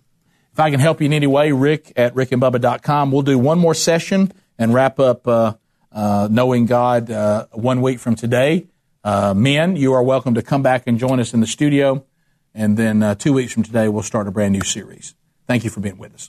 [0.59, 3.13] If I can help you in any way, rick at rickandbubba.com.
[3.13, 5.55] We'll do one more session and wrap up uh,
[5.93, 8.67] uh, Knowing God uh, one week from today.
[9.05, 12.05] Uh, men, you are welcome to come back and join us in the studio.
[12.55, 15.15] And then uh, two weeks from today, we'll start a brand new series.
[15.47, 16.29] Thank you for being with us.